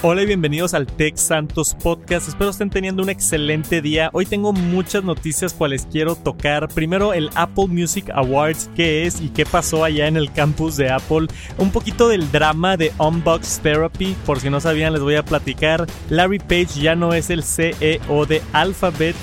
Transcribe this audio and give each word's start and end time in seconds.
Hola 0.00 0.22
y 0.22 0.26
bienvenidos 0.26 0.74
al 0.74 0.86
Tech 0.86 1.16
Santos 1.16 1.74
Podcast. 1.74 2.28
Espero 2.28 2.50
estén 2.50 2.70
teniendo 2.70 3.02
un 3.02 3.10
excelente 3.10 3.82
día. 3.82 4.10
Hoy 4.12 4.26
tengo 4.26 4.52
muchas 4.52 5.02
noticias 5.02 5.52
cuales 5.52 5.88
quiero 5.90 6.14
tocar. 6.14 6.68
Primero 6.68 7.14
el 7.14 7.30
Apple 7.34 7.66
Music 7.66 8.08
Awards, 8.14 8.70
qué 8.76 9.06
es 9.06 9.20
y 9.20 9.28
qué 9.28 9.44
pasó 9.44 9.82
allá 9.82 10.06
en 10.06 10.16
el 10.16 10.32
campus 10.32 10.76
de 10.76 10.88
Apple. 10.88 11.26
Un 11.58 11.72
poquito 11.72 12.06
del 12.08 12.30
drama 12.30 12.76
de 12.76 12.92
Unbox 12.98 13.58
Therapy, 13.58 14.14
por 14.24 14.38
si 14.38 14.50
no 14.50 14.60
sabían 14.60 14.92
les 14.92 15.02
voy 15.02 15.16
a 15.16 15.24
platicar. 15.24 15.84
Larry 16.10 16.38
Page 16.38 16.80
ya 16.80 16.94
no 16.94 17.12
es 17.12 17.28
el 17.28 17.42
CEO 17.42 18.24
de 18.24 18.40
Alphabet. 18.52 19.16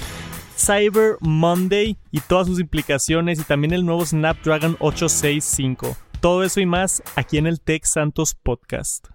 Cyber 0.57 1.15
Monday 1.21 1.95
y 2.11 2.19
todas 2.19 2.47
sus 2.47 2.59
implicaciones 2.59 3.39
y 3.39 3.43
también 3.43 3.73
el 3.73 3.85
nuevo 3.85 4.05
Snapdragon 4.05 4.75
865. 4.81 5.95
Todo 6.19 6.43
eso 6.43 6.59
y 6.59 6.65
más 6.65 7.01
aquí 7.15 7.37
en 7.37 7.47
el 7.47 7.61
Tech 7.61 7.85
Santos 7.85 8.35
Podcast. 8.35 9.07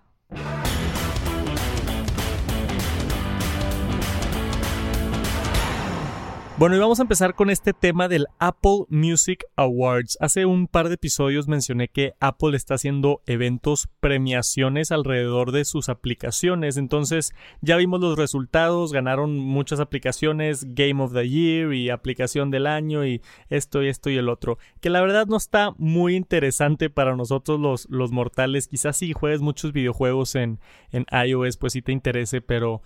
Bueno, 6.60 6.76
y 6.76 6.78
vamos 6.78 6.98
a 6.98 7.04
empezar 7.04 7.34
con 7.34 7.48
este 7.48 7.72
tema 7.72 8.06
del 8.06 8.26
Apple 8.38 8.84
Music 8.90 9.46
Awards. 9.56 10.18
Hace 10.20 10.44
un 10.44 10.66
par 10.66 10.88
de 10.88 10.96
episodios 10.96 11.48
mencioné 11.48 11.88
que 11.88 12.12
Apple 12.20 12.54
está 12.54 12.74
haciendo 12.74 13.22
eventos, 13.24 13.88
premiaciones 14.00 14.92
alrededor 14.92 15.52
de 15.52 15.64
sus 15.64 15.88
aplicaciones. 15.88 16.76
Entonces 16.76 17.32
ya 17.62 17.78
vimos 17.78 18.02
los 18.02 18.18
resultados, 18.18 18.92
ganaron 18.92 19.38
muchas 19.38 19.80
aplicaciones, 19.80 20.66
Game 20.74 21.02
of 21.02 21.14
the 21.14 21.26
Year 21.26 21.72
y 21.72 21.88
aplicación 21.88 22.50
del 22.50 22.66
año 22.66 23.06
y 23.06 23.22
esto 23.48 23.82
y 23.82 23.88
esto 23.88 24.10
y 24.10 24.18
el 24.18 24.28
otro. 24.28 24.58
Que 24.82 24.90
la 24.90 25.00
verdad 25.00 25.26
no 25.28 25.38
está 25.38 25.72
muy 25.78 26.14
interesante 26.14 26.90
para 26.90 27.16
nosotros 27.16 27.58
los, 27.58 27.88
los 27.88 28.12
mortales. 28.12 28.68
Quizás 28.68 28.98
si 28.98 29.14
juegues 29.14 29.40
muchos 29.40 29.72
videojuegos 29.72 30.34
en, 30.34 30.60
en 30.92 31.06
iOS, 31.26 31.56
pues 31.56 31.72
sí 31.72 31.80
te 31.80 31.92
interese, 31.92 32.42
pero 32.42 32.82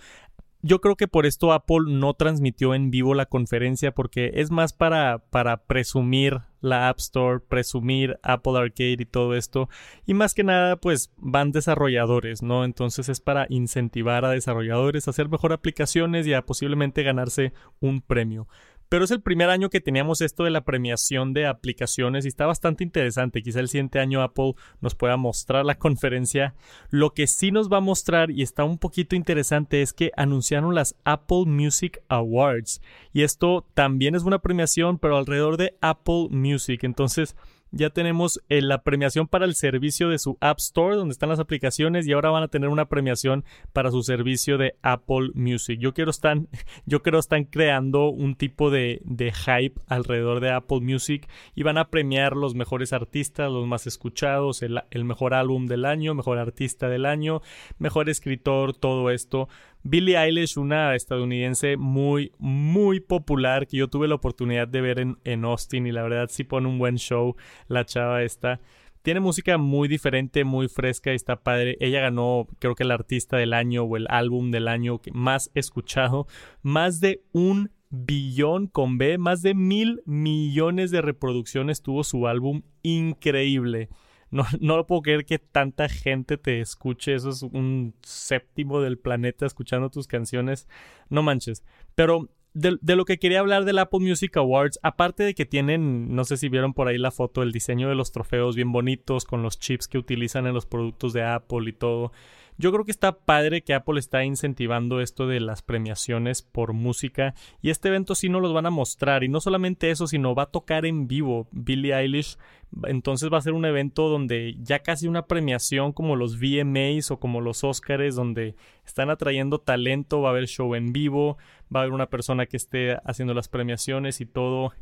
yo 0.64 0.80
creo 0.80 0.96
que 0.96 1.08
por 1.08 1.26
esto 1.26 1.52
Apple 1.52 1.84
no 1.88 2.14
transmitió 2.14 2.74
en 2.74 2.90
vivo 2.90 3.12
la 3.12 3.26
conferencia 3.26 3.92
porque 3.92 4.32
es 4.36 4.50
más 4.50 4.72
para, 4.72 5.18
para 5.28 5.58
presumir 5.58 6.40
la 6.62 6.88
App 6.88 7.00
Store, 7.00 7.40
presumir 7.40 8.18
Apple 8.22 8.58
Arcade 8.58 8.96
y 8.98 9.04
todo 9.04 9.34
esto. 9.34 9.68
Y 10.06 10.14
más 10.14 10.32
que 10.32 10.42
nada, 10.42 10.76
pues 10.76 11.12
van 11.18 11.52
desarrolladores, 11.52 12.42
¿no? 12.42 12.64
Entonces 12.64 13.10
es 13.10 13.20
para 13.20 13.46
incentivar 13.50 14.24
a 14.24 14.30
desarrolladores 14.30 15.06
a 15.06 15.10
hacer 15.10 15.28
mejor 15.28 15.52
aplicaciones 15.52 16.26
y 16.26 16.32
a 16.32 16.46
posiblemente 16.46 17.02
ganarse 17.02 17.52
un 17.80 18.00
premio. 18.00 18.48
Pero 18.88 19.04
es 19.04 19.10
el 19.10 19.22
primer 19.22 19.50
año 19.50 19.70
que 19.70 19.80
teníamos 19.80 20.20
esto 20.20 20.44
de 20.44 20.50
la 20.50 20.64
premiación 20.64 21.32
de 21.32 21.46
aplicaciones 21.46 22.24
y 22.24 22.28
está 22.28 22.46
bastante 22.46 22.84
interesante. 22.84 23.42
Quizá 23.42 23.60
el 23.60 23.68
siguiente 23.68 23.98
año 23.98 24.22
Apple 24.22 24.54
nos 24.80 24.94
pueda 24.94 25.16
mostrar 25.16 25.64
la 25.64 25.78
conferencia. 25.78 26.54
Lo 26.90 27.10
que 27.10 27.26
sí 27.26 27.50
nos 27.50 27.72
va 27.72 27.78
a 27.78 27.80
mostrar 27.80 28.30
y 28.30 28.42
está 28.42 28.64
un 28.64 28.78
poquito 28.78 29.16
interesante 29.16 29.82
es 29.82 29.92
que 29.92 30.12
anunciaron 30.16 30.74
las 30.74 30.94
Apple 31.04 31.44
Music 31.46 32.02
Awards. 32.08 32.80
Y 33.12 33.22
esto 33.22 33.66
también 33.74 34.14
es 34.14 34.22
una 34.22 34.40
premiación, 34.40 34.98
pero 34.98 35.16
alrededor 35.16 35.56
de 35.56 35.76
Apple 35.80 36.28
Music. 36.30 36.84
Entonces 36.84 37.36
ya 37.74 37.90
tenemos 37.90 38.40
eh, 38.48 38.62
la 38.62 38.82
premiación 38.82 39.26
para 39.26 39.44
el 39.44 39.54
servicio 39.54 40.08
de 40.08 40.18
su 40.18 40.38
App 40.40 40.58
Store, 40.58 40.96
donde 40.96 41.12
están 41.12 41.28
las 41.28 41.40
aplicaciones, 41.40 42.06
y 42.06 42.12
ahora 42.12 42.30
van 42.30 42.44
a 42.44 42.48
tener 42.48 42.68
una 42.68 42.86
premiación 42.86 43.44
para 43.72 43.90
su 43.90 44.02
servicio 44.02 44.58
de 44.58 44.76
Apple 44.82 45.30
Music. 45.34 45.78
Yo 45.80 45.92
quiero 45.92 46.10
están, 46.10 46.48
yo 46.86 47.02
creo 47.02 47.18
están 47.18 47.44
creando 47.44 48.08
un 48.08 48.36
tipo 48.36 48.70
de, 48.70 49.02
hype 49.04 49.80
alrededor 49.88 50.40
de 50.40 50.52
Apple 50.52 50.80
Music 50.80 51.28
y 51.54 51.62
van 51.62 51.78
a 51.78 51.88
premiar 51.88 52.36
los 52.36 52.54
mejores 52.54 52.92
artistas, 52.92 53.50
los 53.50 53.66
más 53.66 53.86
escuchados, 53.86 54.62
el 54.62 55.04
mejor 55.04 55.34
álbum 55.34 55.66
del 55.66 55.84
año, 55.84 56.14
mejor 56.14 56.38
artista 56.38 56.88
del 56.88 57.06
año, 57.06 57.42
mejor 57.78 58.08
escritor, 58.08 58.74
todo 58.74 59.10
esto 59.10 59.48
Billie 59.86 60.16
Eilish, 60.16 60.56
una 60.56 60.94
estadounidense 60.94 61.76
muy, 61.76 62.32
muy 62.38 63.00
popular 63.00 63.66
que 63.66 63.76
yo 63.76 63.88
tuve 63.88 64.08
la 64.08 64.14
oportunidad 64.14 64.66
de 64.66 64.80
ver 64.80 64.98
en, 64.98 65.18
en 65.24 65.44
Austin 65.44 65.86
y 65.86 65.92
la 65.92 66.02
verdad 66.02 66.28
sí 66.30 66.42
pone 66.42 66.68
un 66.68 66.78
buen 66.78 66.96
show 66.96 67.36
la 67.68 67.84
chava 67.84 68.22
esta. 68.22 68.60
Tiene 69.02 69.20
música 69.20 69.58
muy 69.58 69.86
diferente, 69.86 70.44
muy 70.44 70.68
fresca 70.68 71.12
y 71.12 71.16
está 71.16 71.42
padre. 71.42 71.76
Ella 71.80 72.00
ganó, 72.00 72.48
creo 72.58 72.74
que 72.74 72.84
el 72.84 72.90
artista 72.90 73.36
del 73.36 73.52
año 73.52 73.82
o 73.82 73.98
el 73.98 74.06
álbum 74.08 74.50
del 74.50 74.68
año 74.68 75.02
más 75.12 75.50
escuchado. 75.54 76.26
Más 76.62 77.00
de 77.00 77.22
un 77.32 77.70
billón 77.90 78.66
con 78.66 78.96
B, 78.96 79.18
más 79.18 79.42
de 79.42 79.52
mil 79.52 80.00
millones 80.06 80.90
de 80.90 81.02
reproducciones 81.02 81.82
tuvo 81.82 82.04
su 82.04 82.26
álbum. 82.26 82.62
Increíble. 82.82 83.90
No, 84.34 84.44
no 84.60 84.76
lo 84.76 84.86
puedo 84.86 85.02
creer 85.02 85.24
que 85.24 85.38
tanta 85.38 85.88
gente 85.88 86.36
te 86.36 86.60
escuche. 86.60 87.14
Eso 87.14 87.30
es 87.30 87.42
un 87.42 87.94
séptimo 88.02 88.80
del 88.80 88.98
planeta 88.98 89.46
escuchando 89.46 89.90
tus 89.90 90.08
canciones. 90.08 90.68
No 91.08 91.22
manches. 91.22 91.64
Pero 91.94 92.28
de, 92.52 92.76
de, 92.82 92.96
lo 92.96 93.04
que 93.04 93.18
quería 93.18 93.40
hablar 93.40 93.64
del 93.64 93.78
Apple 93.78 94.00
Music 94.00 94.36
Awards, 94.36 94.80
aparte 94.82 95.22
de 95.22 95.34
que 95.34 95.46
tienen, 95.46 96.14
no 96.14 96.24
sé 96.24 96.36
si 96.36 96.48
vieron 96.48 96.74
por 96.74 96.88
ahí 96.88 96.98
la 96.98 97.12
foto, 97.12 97.42
el 97.42 97.52
diseño 97.52 97.88
de 97.88 97.94
los 97.94 98.10
trofeos 98.10 98.56
bien 98.56 98.72
bonitos 98.72 99.24
con 99.24 99.42
los 99.42 99.58
chips 99.58 99.86
que 99.86 99.98
utilizan 99.98 100.46
en 100.48 100.54
los 100.54 100.66
productos 100.66 101.12
de 101.12 101.22
Apple 101.22 101.68
y 101.68 101.72
todo. 101.72 102.10
Yo 102.56 102.70
creo 102.70 102.84
que 102.84 102.92
está 102.92 103.18
padre 103.18 103.62
que 103.62 103.74
Apple 103.74 103.98
está 103.98 104.24
incentivando 104.24 105.00
esto 105.00 105.26
de 105.26 105.40
las 105.40 105.62
premiaciones 105.62 106.42
por 106.42 106.72
música 106.72 107.34
y 107.60 107.70
este 107.70 107.88
evento 107.88 108.14
sí 108.14 108.28
nos 108.28 108.42
los 108.42 108.52
van 108.52 108.66
a 108.66 108.70
mostrar 108.70 109.24
y 109.24 109.28
no 109.28 109.40
solamente 109.40 109.90
eso, 109.90 110.06
sino 110.06 110.36
va 110.36 110.44
a 110.44 110.50
tocar 110.50 110.86
en 110.86 111.08
vivo 111.08 111.48
Billie 111.50 111.94
Eilish. 111.94 112.38
Entonces 112.84 113.32
va 113.32 113.38
a 113.38 113.42
ser 113.42 113.54
un 113.54 113.64
evento 113.64 114.08
donde 114.08 114.54
ya 114.60 114.80
casi 114.80 115.08
una 115.08 115.26
premiación 115.26 115.92
como 115.92 116.14
los 116.14 116.38
VMAs 116.38 117.10
o 117.10 117.18
como 117.18 117.40
los 117.40 117.64
Oscars 117.64 118.14
donde 118.14 118.54
están 118.86 119.10
atrayendo 119.10 119.58
talento, 119.58 120.20
va 120.20 120.28
a 120.28 120.32
haber 120.32 120.46
show 120.46 120.76
en 120.76 120.92
vivo, 120.92 121.38
va 121.74 121.80
a 121.80 121.82
haber 121.82 121.92
una 121.92 122.08
persona 122.08 122.46
que 122.46 122.56
esté 122.56 122.98
haciendo 123.04 123.34
las 123.34 123.48
premiaciones 123.48 124.20
y 124.20 124.26
todo. 124.26 124.72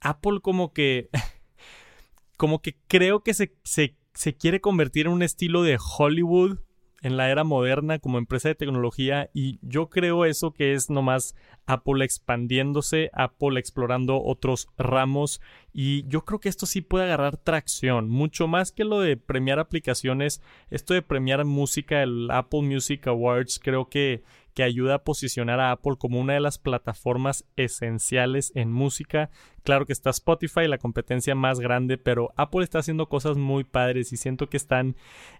Apple 0.00 0.40
como 0.40 0.72
que 0.72 1.08
como 2.36 2.62
que 2.62 2.76
creo 2.86 3.24
que 3.24 3.34
se, 3.34 3.56
se, 3.64 3.96
se 4.14 4.36
quiere 4.36 4.60
convertir 4.60 5.06
en 5.06 5.12
un 5.12 5.22
estilo 5.22 5.62
de 5.62 5.76
Hollywood 5.98 6.58
en 7.02 7.16
la 7.16 7.30
era 7.30 7.44
moderna 7.44 7.98
como 7.98 8.18
empresa 8.18 8.48
de 8.48 8.54
tecnología 8.54 9.30
y 9.34 9.58
yo 9.62 9.90
creo 9.90 10.24
eso 10.24 10.52
que 10.52 10.72
es 10.72 10.90
nomás 10.90 11.34
Apple 11.66 12.04
expandiéndose, 12.04 13.10
Apple 13.12 13.58
explorando 13.58 14.22
otros 14.22 14.68
ramos 14.78 15.40
y 15.72 16.06
yo 16.08 16.24
creo 16.24 16.40
que 16.40 16.48
esto 16.48 16.66
sí 16.66 16.80
puede 16.80 17.04
agarrar 17.04 17.36
tracción, 17.36 18.08
mucho 18.08 18.48
más 18.48 18.72
que 18.72 18.84
lo 18.84 19.00
de 19.00 19.16
premiar 19.16 19.58
aplicaciones, 19.58 20.40
esto 20.70 20.94
de 20.94 21.02
premiar 21.02 21.44
música, 21.44 22.02
el 22.02 22.30
Apple 22.30 22.62
Music 22.62 23.06
Awards, 23.06 23.60
creo 23.62 23.88
que 23.88 24.22
que 24.56 24.62
ayuda 24.62 24.94
a 24.94 25.04
posicionar 25.04 25.60
a 25.60 25.70
Apple 25.70 25.96
como 25.98 26.18
una 26.18 26.32
de 26.32 26.40
las 26.40 26.56
plataformas 26.56 27.44
esenciales 27.56 28.52
en 28.54 28.72
música. 28.72 29.28
Claro 29.66 29.84
que 29.84 29.92
está 29.92 30.10
Spotify, 30.10 30.68
la 30.68 30.78
competencia 30.78 31.34
más 31.34 31.58
grande, 31.58 31.98
pero 31.98 32.32
Apple 32.36 32.62
está 32.62 32.78
haciendo 32.78 33.08
cosas 33.08 33.36
muy 33.36 33.64
padres 33.64 34.12
y 34.12 34.16
siento 34.16 34.48
que 34.48 34.56
están 34.56 34.94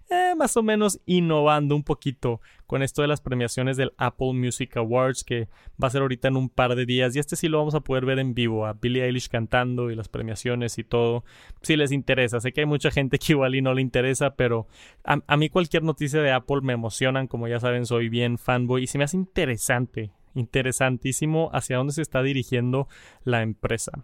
eh, 0.09 0.33
más 0.37 0.57
o 0.57 0.63
menos 0.63 0.99
innovando 1.05 1.77
un 1.77 1.83
poquito 1.83 2.41
con 2.65 2.83
esto 2.83 3.01
de 3.01 3.07
las 3.07 3.21
premiaciones 3.21 3.77
del 3.77 3.93
Apple 3.95 4.33
Music 4.33 4.75
Awards 4.75 5.23
que 5.23 5.47
va 5.81 5.87
a 5.87 5.91
ser 5.91 6.01
ahorita 6.01 6.27
en 6.27 6.35
un 6.35 6.49
par 6.49 6.75
de 6.75 6.85
días. 6.85 7.15
Y 7.15 7.19
este 7.19 7.37
sí 7.37 7.47
lo 7.47 7.59
vamos 7.59 7.73
a 7.73 7.79
poder 7.79 8.03
ver 8.05 8.19
en 8.19 8.33
vivo 8.33 8.65
a 8.65 8.73
Billie 8.73 9.05
Eilish 9.05 9.29
cantando 9.29 9.91
y 9.91 9.95
las 9.95 10.09
premiaciones 10.09 10.77
y 10.77 10.83
todo 10.83 11.23
si 11.61 11.77
les 11.77 11.93
interesa. 11.93 12.41
Sé 12.41 12.51
que 12.51 12.59
hay 12.59 12.67
mucha 12.67 12.91
gente 12.91 13.19
que 13.19 13.31
igual 13.31 13.55
y 13.55 13.61
no 13.61 13.73
le 13.73 13.81
interesa 13.81 14.35
pero 14.35 14.67
a, 15.05 15.19
a 15.25 15.37
mí 15.37 15.47
cualquier 15.47 15.83
noticia 15.83 16.21
de 16.21 16.33
Apple 16.33 16.59
me 16.63 16.73
emocionan 16.73 17.27
como 17.27 17.47
ya 17.47 17.61
saben 17.61 17.85
soy 17.85 18.09
bien 18.09 18.37
fanboy 18.37 18.83
y 18.83 18.87
si 18.87 18.97
me 18.97 19.05
hace 19.05 19.15
interesante 19.15 20.11
interesantísimo 20.35 21.49
hacia 21.53 21.77
dónde 21.77 21.93
se 21.93 22.01
está 22.01 22.21
dirigiendo 22.21 22.89
la 23.23 23.41
empresa 23.41 24.03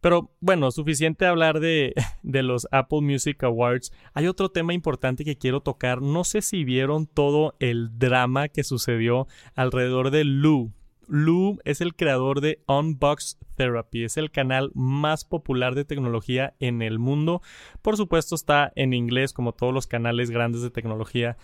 pero 0.00 0.32
bueno, 0.40 0.70
suficiente 0.70 1.26
hablar 1.26 1.60
de, 1.60 1.94
de, 2.22 2.42
los 2.42 2.66
Apple 2.70 3.00
Music 3.00 3.42
Awards. 3.44 3.92
Hay 4.14 4.26
otro 4.26 4.50
tema 4.50 4.74
importante 4.74 5.24
que 5.24 5.36
quiero 5.36 5.60
tocar. 5.60 6.02
No 6.02 6.24
sé 6.24 6.42
si 6.42 6.64
vieron 6.64 7.06
todo 7.06 7.56
el 7.58 7.98
drama 7.98 8.48
que 8.48 8.64
sucedió 8.64 9.26
alrededor 9.54 10.10
de 10.10 10.24
Lou. 10.24 10.72
Lou 11.08 11.58
es 11.64 11.80
el 11.80 11.96
creador 11.96 12.40
de 12.40 12.62
Unbox 12.68 13.38
Therapy, 13.56 14.04
es 14.04 14.18
el 14.18 14.30
canal 14.30 14.70
más 14.74 15.24
popular 15.24 15.74
de 15.74 15.86
tecnología 15.86 16.54
en 16.60 16.82
el 16.82 16.98
mundo. 16.98 17.40
Por 17.82 17.96
supuesto 17.96 18.34
está 18.34 18.72
en 18.76 18.92
inglés 18.92 19.32
como 19.32 19.52
todos 19.52 19.72
los 19.72 19.86
canales 19.86 20.30
grandes 20.30 20.62
de 20.62 20.70
tecnología. 20.70 21.38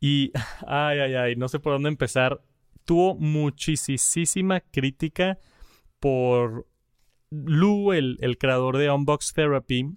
Y, 0.00 0.32
ay, 0.66 1.00
ay, 1.00 1.14
ay, 1.14 1.36
no 1.36 1.48
sé 1.48 1.58
por 1.58 1.72
dónde 1.72 1.88
empezar. 1.88 2.40
Tuvo 2.84 3.14
muchísima 3.16 4.60
crítica 4.60 5.38
por 5.98 6.66
Lou, 7.30 7.92
el, 7.92 8.18
creador 8.38 8.76
de 8.76 8.90
Unbox 8.90 9.32
Therapy, 9.32 9.96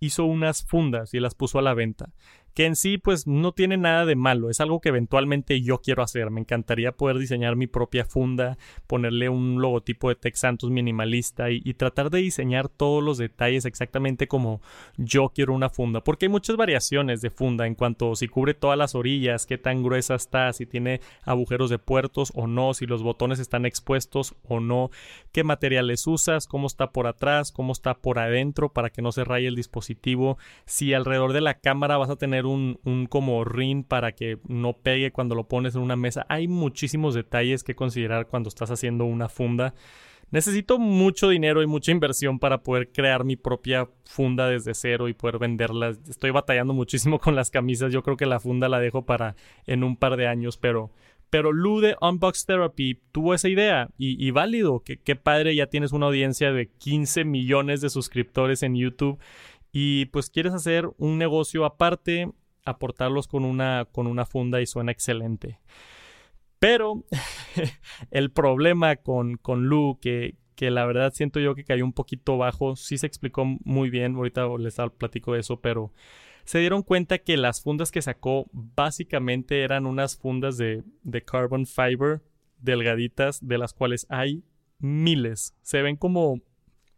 hizo 0.00 0.24
unas 0.24 0.66
fundas 0.66 1.14
y 1.14 1.20
las 1.20 1.34
puso 1.34 1.58
a 1.58 1.62
la 1.62 1.74
venta 1.74 2.12
que 2.54 2.66
en 2.66 2.76
sí 2.76 2.98
pues 2.98 3.26
no 3.26 3.52
tiene 3.52 3.76
nada 3.76 4.06
de 4.06 4.16
malo, 4.16 4.48
es 4.48 4.60
algo 4.60 4.80
que 4.80 4.88
eventualmente 4.90 5.60
yo 5.60 5.78
quiero 5.78 6.02
hacer, 6.02 6.30
me 6.30 6.40
encantaría 6.40 6.92
poder 6.92 7.18
diseñar 7.18 7.56
mi 7.56 7.66
propia 7.66 8.04
funda, 8.04 8.56
ponerle 8.86 9.28
un 9.28 9.60
logotipo 9.60 10.08
de 10.08 10.14
Tex 10.14 10.40
Santos 10.40 10.70
minimalista 10.70 11.50
y, 11.50 11.60
y, 11.64 11.74
tratar 11.74 12.10
de 12.10 12.18
diseñar 12.18 12.68
todos 12.68 13.02
los 13.02 13.18
detalles 13.18 13.64
exactamente 13.64 14.28
como 14.28 14.60
yo 14.96 15.30
quiero 15.34 15.52
una 15.52 15.68
funda, 15.68 16.02
porque 16.02 16.26
hay 16.26 16.30
muchas 16.30 16.56
variaciones 16.56 17.20
de 17.20 17.30
funda 17.30 17.66
en 17.66 17.74
cuanto 17.74 18.14
si 18.14 18.28
cubre 18.28 18.54
todas 18.54 18.78
las 18.78 18.94
orillas, 18.94 19.46
qué 19.46 19.58
tan 19.58 19.82
gruesa 19.82 20.14
está, 20.14 20.52
si 20.52 20.66
tiene 20.66 21.00
agujeros 21.24 21.70
de 21.70 21.78
puertos 21.78 22.32
o 22.34 22.46
no, 22.46 22.74
si 22.74 22.86
los 22.86 23.02
botones 23.02 23.38
están 23.38 23.66
expuestos 23.66 24.34
o 24.44 24.60
no, 24.60 24.90
qué 25.32 25.42
materiales 25.42 26.06
usas, 26.06 26.46
cómo 26.46 26.66
está 26.68 26.92
por 26.92 27.06
atrás, 27.06 27.50
cómo 27.50 27.72
está 27.72 27.94
por 27.94 28.18
adentro 28.18 28.72
para 28.72 28.90
que 28.90 29.02
no 29.02 29.10
se 29.10 29.24
raye 29.24 29.48
el 29.48 29.56
dispositivo, 29.56 30.38
si 30.66 30.94
alrededor 30.94 31.32
de 31.32 31.40
la 31.40 31.54
cámara 31.54 31.96
vas 31.96 32.10
a 32.10 32.16
tener 32.16 32.43
un, 32.46 33.06
como 33.08 33.44
ring 33.44 33.84
para 33.84 34.12
que 34.12 34.38
no 34.48 34.74
pegue 34.74 35.12
cuando 35.12 35.34
lo 35.34 35.48
pones 35.48 35.74
en 35.74 35.82
una 35.82 35.96
mesa. 35.96 36.26
Hay 36.28 36.48
muchísimos 36.48 37.14
detalles 37.14 37.64
que 37.64 37.74
considerar 37.74 38.26
cuando 38.26 38.48
estás 38.48 38.70
haciendo 38.70 39.04
una 39.04 39.28
funda. 39.28 39.74
Necesito 40.30 40.78
mucho 40.78 41.28
dinero 41.28 41.62
y 41.62 41.66
mucha 41.66 41.92
inversión 41.92 42.38
para 42.38 42.62
poder 42.62 42.90
crear 42.90 43.24
mi 43.24 43.36
propia 43.36 43.88
funda 44.04 44.48
desde 44.48 44.74
cero 44.74 45.08
y 45.08 45.14
poder 45.14 45.38
venderla. 45.38 45.90
Estoy 46.08 46.30
batallando 46.30 46.74
muchísimo 46.74 47.18
con 47.20 47.36
las 47.36 47.50
camisas. 47.50 47.92
Yo 47.92 48.02
creo 48.02 48.16
que 48.16 48.26
la 48.26 48.40
funda 48.40 48.68
la 48.68 48.80
dejo 48.80 49.04
para 49.04 49.36
en 49.66 49.84
un 49.84 49.96
par 49.96 50.16
de 50.16 50.26
años, 50.26 50.56
pero 50.56 50.90
pero 51.34 51.50
Lu 51.50 51.80
de 51.80 51.96
Unbox 52.00 52.46
Therapy 52.46 53.00
tuvo 53.10 53.34
esa 53.34 53.48
idea 53.48 53.88
y, 53.98 54.30
válido. 54.30 54.84
Que 54.84 54.98
qué 54.98 55.16
padre, 55.16 55.56
ya 55.56 55.66
tienes 55.66 55.90
una 55.90 56.06
audiencia 56.06 56.52
de 56.52 56.68
15 56.68 57.24
millones 57.24 57.80
de 57.80 57.90
suscriptores 57.90 58.62
en 58.62 58.76
YouTube 58.76 59.18
y 59.76 60.06
pues 60.06 60.30
quieres 60.30 60.54
hacer 60.54 60.88
un 60.98 61.18
negocio 61.18 61.64
aparte, 61.64 62.30
aportarlos 62.64 63.26
con 63.26 63.44
una, 63.44 63.88
con 63.90 64.06
una 64.06 64.24
funda 64.24 64.62
y 64.62 64.66
suena 64.66 64.92
excelente. 64.92 65.58
Pero 66.60 67.04
el 68.12 68.30
problema 68.30 68.94
con, 68.94 69.36
con 69.36 69.66
Lu, 69.66 69.98
que, 70.00 70.36
que 70.54 70.70
la 70.70 70.86
verdad 70.86 71.12
siento 71.12 71.40
yo 71.40 71.56
que 71.56 71.64
cayó 71.64 71.84
un 71.84 71.92
poquito 71.92 72.38
bajo, 72.38 72.76
sí 72.76 72.98
se 72.98 73.08
explicó 73.08 73.44
muy 73.64 73.90
bien, 73.90 74.14
ahorita 74.14 74.46
les 74.60 74.76
platico 74.96 75.32
de 75.32 75.40
eso, 75.40 75.60
pero 75.60 75.92
se 76.44 76.60
dieron 76.60 76.84
cuenta 76.84 77.18
que 77.18 77.36
las 77.36 77.60
fundas 77.60 77.90
que 77.90 78.00
sacó 78.00 78.46
básicamente 78.52 79.64
eran 79.64 79.86
unas 79.86 80.16
fundas 80.16 80.56
de, 80.56 80.84
de 81.02 81.24
carbon 81.24 81.66
fiber 81.66 82.22
delgaditas, 82.58 83.44
de 83.44 83.58
las 83.58 83.74
cuales 83.74 84.06
hay 84.08 84.44
miles. 84.78 85.56
Se 85.62 85.82
ven 85.82 85.96
como 85.96 86.42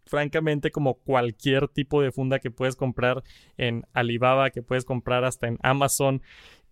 francamente 0.06 0.70
como 0.70 0.94
cualquier 0.94 1.68
tipo 1.68 2.00
de 2.00 2.12
funda 2.12 2.38
que 2.38 2.50
puedes 2.50 2.76
comprar 2.76 3.22
en 3.56 3.84
Alibaba, 3.92 4.50
que 4.50 4.62
puedes 4.62 4.84
comprar 4.84 5.24
hasta 5.24 5.48
en 5.48 5.58
Amazon. 5.62 6.22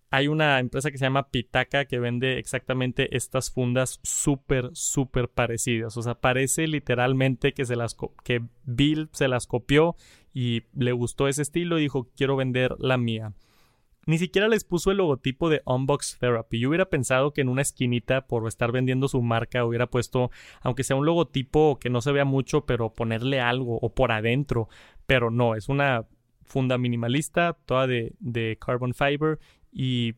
Hay 0.09 0.27
una 0.27 0.59
empresa 0.59 0.91
que 0.91 0.97
se 0.97 1.05
llama 1.05 1.29
Pitaka 1.29 1.85
que 1.85 1.99
vende 1.99 2.39
exactamente 2.39 3.15
estas 3.17 3.51
fundas 3.51 3.99
súper, 4.03 4.69
súper 4.73 5.29
parecidas. 5.29 5.97
O 5.97 6.01
sea, 6.01 6.15
parece 6.15 6.67
literalmente 6.67 7.53
que, 7.53 7.65
se 7.65 7.75
las 7.75 7.97
que 8.23 8.41
Bill 8.63 9.09
se 9.11 9.27
las 9.27 9.45
copió 9.45 9.95
y 10.33 10.63
le 10.73 10.93
gustó 10.93 11.27
ese 11.27 11.41
estilo 11.41 11.77
y 11.77 11.83
dijo, 11.83 12.07
quiero 12.15 12.35
vender 12.35 12.75
la 12.79 12.97
mía. 12.97 13.33
Ni 14.05 14.17
siquiera 14.19 14.47
les 14.47 14.63
puso 14.63 14.91
el 14.91 14.97
logotipo 14.97 15.49
de 15.49 15.61
Unbox 15.65 16.17
Therapy. 16.19 16.59
Yo 16.59 16.69
hubiera 16.69 16.89
pensado 16.89 17.33
que 17.33 17.41
en 17.41 17.49
una 17.49 17.63
esquinita, 17.63 18.27
por 18.27 18.47
estar 18.47 18.71
vendiendo 18.71 19.07
su 19.07 19.21
marca, 19.21 19.65
hubiera 19.65 19.87
puesto, 19.87 20.31
aunque 20.61 20.83
sea 20.83 20.95
un 20.95 21.05
logotipo 21.05 21.79
que 21.79 21.89
no 21.89 22.01
se 22.01 22.11
vea 22.11 22.25
mucho, 22.25 22.65
pero 22.65 22.93
ponerle 22.93 23.41
algo 23.41 23.79
o 23.81 23.93
por 23.93 24.11
adentro. 24.11 24.69
Pero 25.07 25.31
no, 25.31 25.55
es 25.55 25.69
una 25.69 26.05
funda 26.43 26.77
minimalista, 26.77 27.57
toda 27.65 27.87
de, 27.87 28.13
de 28.19 28.57
carbon 28.63 28.93
fiber 28.93 29.39
y 29.71 30.13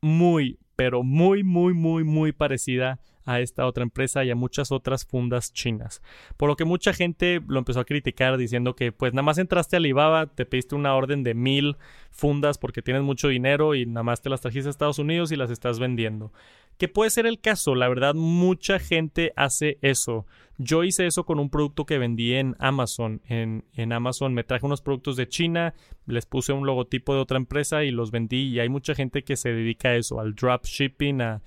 muy, 0.00 0.58
pero 0.74 1.02
muy, 1.02 1.44
muy, 1.44 1.74
muy, 1.74 2.04
muy 2.04 2.32
parecida 2.32 3.00
a 3.24 3.40
esta 3.40 3.66
otra 3.66 3.82
empresa 3.82 4.24
y 4.24 4.30
a 4.30 4.34
muchas 4.34 4.72
otras 4.72 5.04
fundas 5.04 5.52
chinas. 5.52 6.02
Por 6.36 6.48
lo 6.48 6.56
que 6.56 6.64
mucha 6.64 6.92
gente 6.92 7.40
lo 7.46 7.58
empezó 7.58 7.80
a 7.80 7.84
criticar 7.84 8.36
diciendo 8.36 8.74
que 8.74 8.92
pues 8.92 9.12
nada 9.14 9.22
más 9.22 9.38
entraste 9.38 9.76
a 9.76 9.78
Alibaba, 9.78 10.26
te 10.26 10.46
pediste 10.46 10.74
una 10.74 10.94
orden 10.94 11.22
de 11.22 11.34
mil 11.34 11.76
fundas 12.10 12.58
porque 12.58 12.82
tienes 12.82 13.02
mucho 13.02 13.28
dinero 13.28 13.74
y 13.74 13.86
nada 13.86 14.02
más 14.02 14.22
te 14.22 14.30
las 14.30 14.40
trajiste 14.40 14.68
a 14.68 14.70
Estados 14.70 14.98
Unidos 14.98 15.32
y 15.32 15.36
las 15.36 15.50
estás 15.50 15.78
vendiendo. 15.78 16.32
Que 16.78 16.88
puede 16.88 17.10
ser 17.10 17.26
el 17.26 17.40
caso, 17.40 17.74
la 17.74 17.88
verdad 17.88 18.14
mucha 18.14 18.78
gente 18.78 19.32
hace 19.36 19.78
eso. 19.80 20.26
Yo 20.58 20.84
hice 20.84 21.06
eso 21.06 21.24
con 21.24 21.38
un 21.38 21.50
producto 21.50 21.86
que 21.86 21.98
vendí 21.98 22.34
en 22.34 22.56
Amazon. 22.58 23.20
En, 23.28 23.64
en 23.74 23.92
Amazon 23.92 24.34
me 24.34 24.44
traje 24.44 24.66
unos 24.66 24.82
productos 24.82 25.16
de 25.16 25.28
China, 25.28 25.74
les 26.06 26.26
puse 26.26 26.52
un 26.52 26.66
logotipo 26.66 27.14
de 27.14 27.20
otra 27.20 27.36
empresa 27.36 27.84
y 27.84 27.90
los 27.90 28.10
vendí 28.10 28.48
y 28.48 28.60
hay 28.60 28.68
mucha 28.68 28.94
gente 28.94 29.22
que 29.22 29.36
se 29.36 29.52
dedica 29.52 29.90
a 29.90 29.96
eso, 29.96 30.20
al 30.20 30.34
drop 30.34 30.64
shipping, 30.64 31.20
a 31.20 31.42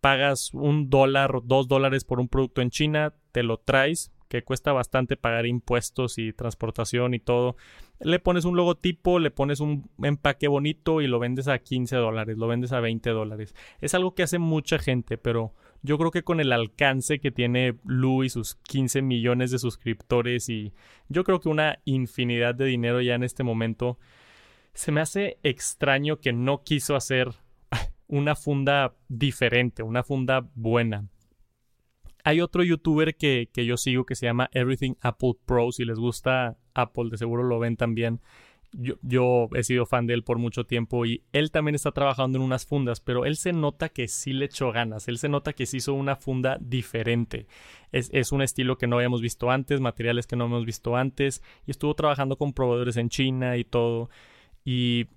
pagas 0.00 0.52
un 0.54 0.90
dólar 0.90 1.36
o 1.36 1.40
dos 1.40 1.68
dólares 1.68 2.04
por 2.04 2.20
un 2.20 2.28
producto 2.28 2.62
en 2.62 2.70
China, 2.70 3.14
te 3.32 3.42
lo 3.42 3.58
traes, 3.58 4.12
que 4.30 4.44
cuesta 4.44 4.72
bastante 4.72 5.16
pagar 5.16 5.44
impuestos 5.44 6.16
y 6.16 6.32
transportación 6.32 7.14
y 7.14 7.18
todo. 7.18 7.56
Le 7.98 8.20
pones 8.20 8.44
un 8.44 8.56
logotipo, 8.56 9.18
le 9.18 9.32
pones 9.32 9.58
un 9.58 9.90
empaque 10.02 10.46
bonito 10.46 11.00
y 11.00 11.08
lo 11.08 11.18
vendes 11.18 11.48
a 11.48 11.58
15 11.58 11.96
dólares, 11.96 12.38
lo 12.38 12.46
vendes 12.46 12.72
a 12.72 12.78
20 12.78 13.10
dólares. 13.10 13.56
Es 13.80 13.92
algo 13.94 14.14
que 14.14 14.22
hace 14.22 14.38
mucha 14.38 14.78
gente, 14.78 15.18
pero 15.18 15.52
yo 15.82 15.98
creo 15.98 16.12
que 16.12 16.22
con 16.22 16.38
el 16.38 16.52
alcance 16.52 17.18
que 17.18 17.32
tiene 17.32 17.76
Lu 17.84 18.22
y 18.22 18.30
sus 18.30 18.54
15 18.54 19.02
millones 19.02 19.50
de 19.50 19.58
suscriptores 19.58 20.48
y 20.48 20.72
yo 21.08 21.24
creo 21.24 21.40
que 21.40 21.48
una 21.48 21.80
infinidad 21.84 22.54
de 22.54 22.66
dinero 22.66 23.00
ya 23.00 23.16
en 23.16 23.24
este 23.24 23.42
momento, 23.42 23.98
se 24.74 24.92
me 24.92 25.00
hace 25.00 25.38
extraño 25.42 26.20
que 26.20 26.32
no 26.32 26.62
quiso 26.62 26.94
hacer 26.94 27.34
una 28.10 28.34
funda 28.34 28.94
diferente, 29.08 29.82
una 29.82 30.02
funda 30.02 30.46
buena. 30.54 31.08
Hay 32.24 32.40
otro 32.40 32.62
youtuber 32.62 33.16
que, 33.16 33.48
que, 33.52 33.64
yo 33.64 33.76
sigo 33.76 34.04
que 34.04 34.16
se 34.16 34.26
llama 34.26 34.50
Everything 34.52 34.94
Apple 35.00 35.34
Pro. 35.46 35.72
Si 35.72 35.84
les 35.84 35.98
gusta 35.98 36.58
Apple, 36.74 37.08
de 37.10 37.16
seguro 37.16 37.44
lo 37.44 37.58
ven 37.58 37.76
también. 37.76 38.20
Yo, 38.72 39.48
he 39.54 39.64
sido 39.64 39.86
fan 39.86 40.06
de 40.06 40.14
él 40.14 40.22
por 40.22 40.38
mucho 40.38 40.64
tiempo 40.64 41.04
y 41.04 41.24
él 41.32 41.50
también 41.50 41.74
está 41.74 41.90
trabajando 41.90 42.38
en 42.38 42.44
unas 42.44 42.66
fundas, 42.66 43.00
pero 43.00 43.24
él 43.24 43.36
se 43.36 43.52
nota 43.52 43.88
que 43.88 44.06
sí 44.06 44.32
le 44.32 44.44
echó 44.44 44.70
ganas, 44.70 45.08
él 45.08 45.18
se 45.18 45.28
nota 45.28 45.54
que 45.54 45.66
sí 45.66 45.78
hizo 45.78 45.92
una 45.92 46.14
funda 46.14 46.56
diferente. 46.60 47.48
Es, 47.90 48.10
es 48.12 48.30
un 48.30 48.42
estilo 48.42 48.78
que 48.78 48.86
no 48.86 48.96
habíamos 48.96 49.22
visto 49.22 49.50
antes, 49.50 49.80
materiales 49.80 50.28
que 50.28 50.36
no 50.36 50.44
hemos 50.44 50.66
visto 50.66 50.94
antes 50.94 51.42
y 51.66 51.72
estuvo 51.72 51.94
trabajando 51.94 52.36
con 52.36 52.52
proveedores 52.52 52.96
en 52.96 53.08
China 53.08 53.56
y 53.56 53.64
todo. 53.64 54.08
Y 54.64 55.08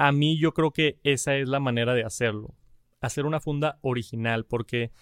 a 0.00 0.12
mí 0.12 0.38
yo 0.38 0.54
creo 0.54 0.70
que 0.70 0.98
esa 1.04 1.36
es 1.36 1.46
la 1.46 1.60
manera 1.60 1.92
de 1.92 2.04
hacerlo. 2.04 2.54
Hacer 3.02 3.26
una 3.26 3.38
funda 3.38 3.78
original, 3.82 4.46
porque 4.46 4.92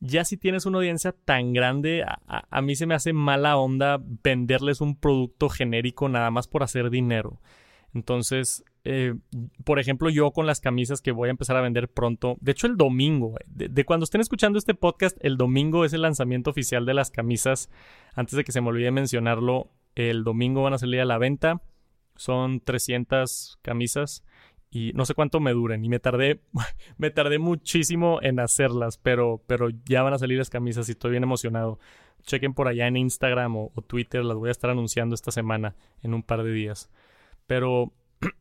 ya 0.00 0.24
si 0.24 0.38
tienes 0.38 0.64
una 0.64 0.78
audiencia 0.78 1.12
tan 1.12 1.52
grande, 1.52 2.06
a, 2.06 2.62
mí 2.62 2.74
se 2.74 2.86
me 2.86 2.94
hace 2.94 3.12
mala 3.12 3.58
onda 3.58 4.00
venderles 4.00 4.80
un 4.80 4.98
producto 4.98 5.50
genérico 5.50 6.08
nada 6.08 6.30
más 6.30 6.48
por 6.48 6.62
hacer 6.62 6.88
dinero. 6.88 7.38
Entonces, 7.92 8.64
eh, 8.84 9.14
por 9.64 9.78
ejemplo, 9.78 10.08
yo 10.08 10.30
con 10.30 10.46
las 10.46 10.60
camisas 10.60 11.02
que 11.02 11.12
voy 11.12 11.28
a 11.28 11.32
empezar 11.32 11.56
a 11.58 11.60
vender 11.60 11.90
pronto, 11.90 12.38
de 12.40 12.52
hecho 12.52 12.66
el 12.66 12.78
domingo, 12.78 13.34
de, 13.46 13.68
de, 13.68 13.84
cuando 13.84 14.04
estén 14.04 14.22
escuchando 14.22 14.58
este 14.58 14.72
podcast, 14.72 15.18
el 15.20 15.36
domingo 15.36 15.84
es 15.84 15.92
el 15.92 16.00
lanzamiento 16.00 16.48
oficial 16.48 16.86
de 16.86 16.94
las 16.94 17.10
camisas. 17.10 17.68
Antes 18.14 18.36
de 18.38 18.44
que 18.44 18.52
se 18.52 18.62
me 18.62 18.68
olvide 18.68 18.90
mencionarlo, 18.90 19.70
el 19.96 20.24
domingo 20.24 20.62
van 20.62 20.72
a 20.72 20.78
salir 20.78 21.00
a 21.00 21.04
la 21.04 21.18
venta. 21.18 21.60
Son 22.16 22.60
300 22.60 23.58
camisas 23.60 24.24
y 24.70 24.92
no 24.94 25.06
sé 25.06 25.14
cuánto 25.14 25.40
me 25.40 25.52
duren 25.52 25.84
y 25.84 25.88
me 25.88 26.00
tardé 26.00 26.40
me 26.98 27.10
tardé 27.10 27.38
muchísimo 27.38 28.18
en 28.22 28.40
hacerlas 28.40 28.98
pero 28.98 29.42
pero 29.46 29.68
ya 29.84 30.02
van 30.02 30.14
a 30.14 30.18
salir 30.18 30.38
las 30.38 30.50
camisas 30.50 30.88
y 30.88 30.92
estoy 30.92 31.12
bien 31.12 31.22
emocionado. 31.22 31.78
Chequen 32.22 32.54
por 32.54 32.66
allá 32.66 32.88
en 32.88 32.96
Instagram 32.96 33.56
o, 33.56 33.72
Twitter 33.86 34.24
las 34.24 34.36
voy 34.36 34.48
a 34.48 34.52
estar 34.52 34.70
anunciando 34.70 35.14
esta 35.14 35.30
semana 35.30 35.76
en 36.02 36.12
un 36.12 36.24
par 36.24 36.42
de 36.42 36.52
días. 36.52 36.90
Pero 37.46 37.92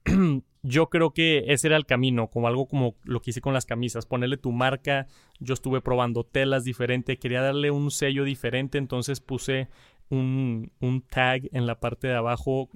yo 0.63 0.89
creo 0.89 1.11
que 1.11 1.43
ese 1.47 1.67
era 1.67 1.77
el 1.77 1.85
camino 1.85 2.27
como 2.31 2.47
algo 2.47 2.67
como 2.67 2.95
lo 3.03 3.21
que 3.21 3.29
hice 3.29 3.41
con 3.41 3.53
las 3.53 3.67
camisas 3.67 4.07
ponerle 4.07 4.37
tu 4.37 4.51
marca. 4.51 5.05
Yo 5.39 5.53
estuve 5.53 5.81
probando 5.81 6.23
telas 6.23 6.63
diferentes 6.63 7.19
quería 7.19 7.41
darle 7.41 7.69
un 7.69 7.91
sello 7.91 8.23
diferente 8.23 8.79
entonces 8.79 9.19
puse 9.19 9.67
un, 10.09 10.71
un 10.79 11.01
tag 11.01 11.43
en 11.51 11.67
la 11.67 11.79
parte 11.79 12.07
de 12.07 12.15
abajo 12.15 12.69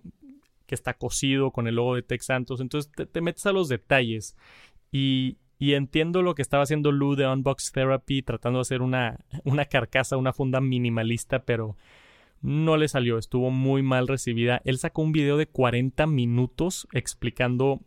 que 0.70 0.76
está 0.76 0.94
cosido 0.94 1.50
con 1.50 1.68
el 1.68 1.76
logo 1.76 1.96
de 1.96 2.04
Tex 2.04 2.28
Santos. 2.28 2.62
Entonces 2.62 2.92
te, 3.12 3.22
metes 3.22 3.48
a 3.48 3.52
los 3.52 3.70
detalles. 3.70 4.38
Y, 4.92 5.40
y, 5.58 5.74
entiendo 5.74 6.22
lo 6.22 6.36
que 6.36 6.44
estaba 6.44 6.62
haciendo 6.62 6.92
Lou 6.92 7.16
de 7.16 7.28
Unbox 7.28 7.72
Therapy, 7.72 8.22
tratando 8.22 8.60
de 8.60 8.62
hacer 8.62 8.84
una, 8.84 9.26
una 9.46 9.66
carcasa, 9.66 10.16
una 10.16 10.32
funda 10.32 10.62
minimalista, 10.62 11.40
pero 11.40 11.76
no 12.42 12.78
le 12.78 12.88
salió, 12.88 13.18
estuvo 13.18 13.50
muy 13.50 13.82
mal 13.82 14.08
recibida. 14.08 14.62
Él 14.64 14.78
sacó 14.78 15.02
un 15.02 15.12
video 15.12 15.38
de 15.38 15.48
40 15.48 16.06
minutos 16.06 16.88
explicando 16.94 17.82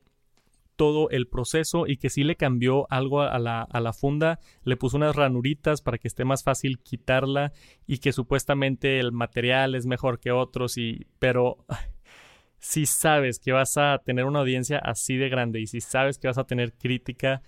todo 0.75 1.11
el 1.11 1.29
proceso 1.29 1.87
y 1.87 1.99
que 1.99 2.11
sí 2.11 2.25
le 2.25 2.35
cambió 2.35 2.89
algo 2.91 3.23
a 3.23 3.39
la, 3.39 3.63
a 3.63 3.81
la, 3.81 3.93
funda, 3.93 4.41
le 4.65 4.77
puso 4.77 4.97
unas 4.97 5.15
ranuritas 5.15 5.83
para 5.83 5.99
que 5.99 6.09
esté 6.09 6.25
más 6.25 6.43
fácil 6.43 6.81
quitarla 6.81 7.53
y 7.87 7.99
que 7.99 8.13
supuestamente 8.13 8.99
el 8.99 9.13
material 9.13 9.77
es 9.77 9.87
mejor 9.87 10.19
que 10.19 10.33
otros 10.33 10.79
y 10.79 11.07
pero 11.21 11.59
si 12.63 12.87
sabes 12.87 13.41
que 13.41 13.51
vas 13.51 13.77
a 13.77 14.01
tener 14.05 14.25
una 14.25 14.39
audiencia 14.39 14.79
así 14.79 15.17
de 15.17 15.29
grande 15.29 15.61
y 15.61 15.67
si 15.67 15.81
sabes 15.81 16.17
que 16.17 16.29
vas 16.29 16.39
a 16.39 16.45
tener 16.45 16.73
crítica, 16.73 17.43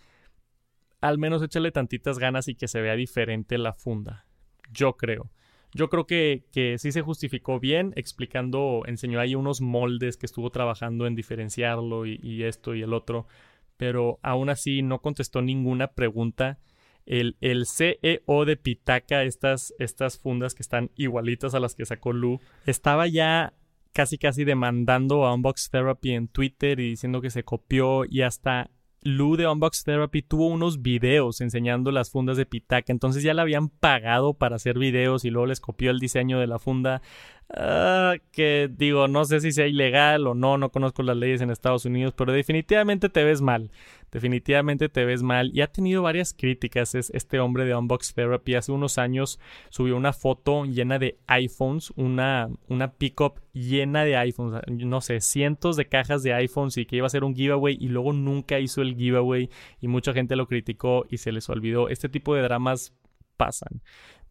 al 1.00 1.18
menos 1.18 1.40
échale 1.40 1.71
tantitas 1.71 2.18
ganas 2.18 2.49
y 2.49 2.56
que 2.56 2.66
se 2.66 2.80
vea 2.80 2.97
diferente 2.97 3.56
la 3.56 3.73
funda. 3.73 4.26
Yo 4.73 4.97
creo. 4.97 5.30
Yo 5.73 5.88
creo 5.88 6.06
que, 6.06 6.44
que 6.52 6.78
sí 6.78 6.90
se 6.90 7.02
justificó 7.02 7.61
bien, 7.61 7.92
explicando, 7.94 8.83
enseñó 8.87 9.21
ahí 9.21 9.37
unos 9.37 9.61
moldes 9.61 10.16
que 10.16 10.26
estuvo 10.26 10.50
trabajando 10.50 11.06
en 11.06 11.14
diferenciarlo 11.14 12.06
y, 12.06 12.42
esto 12.42 12.75
y 12.75 12.83
el 12.83 12.92
otro, 12.92 13.28
pero 13.76 14.18
aún 14.23 14.50
así 14.50 14.83
no 14.83 15.00
contestó 15.00 15.42
ninguna 15.42 15.92
pregunta. 15.92 16.59
El, 17.06 17.37
el, 17.40 17.66
CEO 17.66 18.44
de 18.47 18.56
Pitaka, 18.56 19.23
estas, 19.23 19.75
estas 19.78 20.18
fundas 20.18 20.54
que 20.54 20.62
están 20.62 20.90
igualitas 20.97 21.54
a 21.54 21.61
las 21.61 21.76
que 21.76 21.85
sacó 21.85 22.12
Lu, 22.12 22.40
estaba 22.66 23.06
ya 23.06 23.52
casi 23.94 24.18
casi 24.18 24.44
demandando 24.44 25.24
a 25.24 25.32
Unbox 25.32 25.70
Therapy 25.70 26.12
en 26.12 26.28
Twitter 26.28 26.80
y 26.80 26.90
diciendo 26.90 27.20
que 27.20 27.30
se 27.30 27.44
copió 27.44 28.04
y 28.04 28.22
hasta 28.22 28.70
Lu 29.04 29.36
de 29.36 29.46
Unbox 29.46 29.84
Therapy 29.84 30.22
tuvo 30.22 30.46
unos 30.48 30.80
videos 30.80 31.42
enseñando 31.42 31.92
las 31.92 32.10
fundas 32.10 32.38
de 32.38 32.46
Pitaka, 32.46 32.90
entonces 32.90 33.22
ya 33.22 33.34
le 33.34 33.42
habían 33.42 33.68
pagado 33.68 34.34
para 34.34 34.56
hacer 34.56 34.78
videos 34.78 35.24
y 35.24 35.30
luego 35.30 35.46
les 35.46 35.60
copió 35.60 35.90
el 35.90 36.00
diseño 36.00 36.40
de 36.40 36.46
la 36.46 36.58
funda. 36.58 37.02
Ah, 37.50 38.14
que 38.32 38.70
digo, 38.74 39.06
no 39.06 39.24
sé 39.26 39.40
si 39.40 39.52
sea 39.52 39.66
ilegal 39.66 40.26
o 40.26 40.34
no, 40.34 40.56
no 40.56 40.70
conozco 40.70 41.02
las 41.02 41.16
leyes 41.16 41.42
en 41.42 41.50
Estados 41.50 41.84
Unidos, 41.84 42.14
pero 42.16 42.32
definitivamente 42.32 43.10
te 43.10 43.22
ves 43.22 43.42
mal, 43.42 43.70
definitivamente 44.10 44.88
te 44.88 45.04
ves 45.04 45.22
mal 45.22 45.50
y 45.52 45.60
ha 45.60 45.66
tenido 45.66 46.02
varias 46.02 46.32
críticas. 46.32 46.94
Es 46.94 47.10
este 47.10 47.40
hombre 47.40 47.64
de 47.66 47.74
Unbox 47.74 48.14
Therapy 48.14 48.54
hace 48.54 48.72
unos 48.72 48.96
años 48.96 49.38
subió 49.68 49.96
una 49.96 50.14
foto 50.14 50.64
llena 50.64 50.98
de 50.98 51.18
iPhones, 51.26 51.92
una, 51.96 52.48
una 52.68 52.92
pickup 52.92 53.40
llena 53.52 54.04
de 54.04 54.16
iPhones, 54.16 54.62
no 54.68 55.00
sé, 55.02 55.20
cientos 55.20 55.76
de 55.76 55.86
cajas 55.86 56.22
de 56.22 56.32
iPhones 56.32 56.78
y 56.78 56.86
que 56.86 56.96
iba 56.96 57.06
a 57.06 57.10
ser 57.10 57.24
un 57.24 57.36
giveaway 57.36 57.76
y 57.78 57.88
luego 57.88 58.12
nunca 58.14 58.58
hizo 58.58 58.80
el 58.80 58.96
giveaway 58.96 59.50
y 59.80 59.88
mucha 59.88 60.14
gente 60.14 60.34
lo 60.34 60.48
criticó 60.48 61.04
y 61.10 61.18
se 61.18 61.30
les 61.30 61.48
olvidó. 61.50 61.88
Este 61.90 62.08
tipo 62.08 62.34
de 62.34 62.42
dramas 62.42 62.94
pasan. 63.36 63.82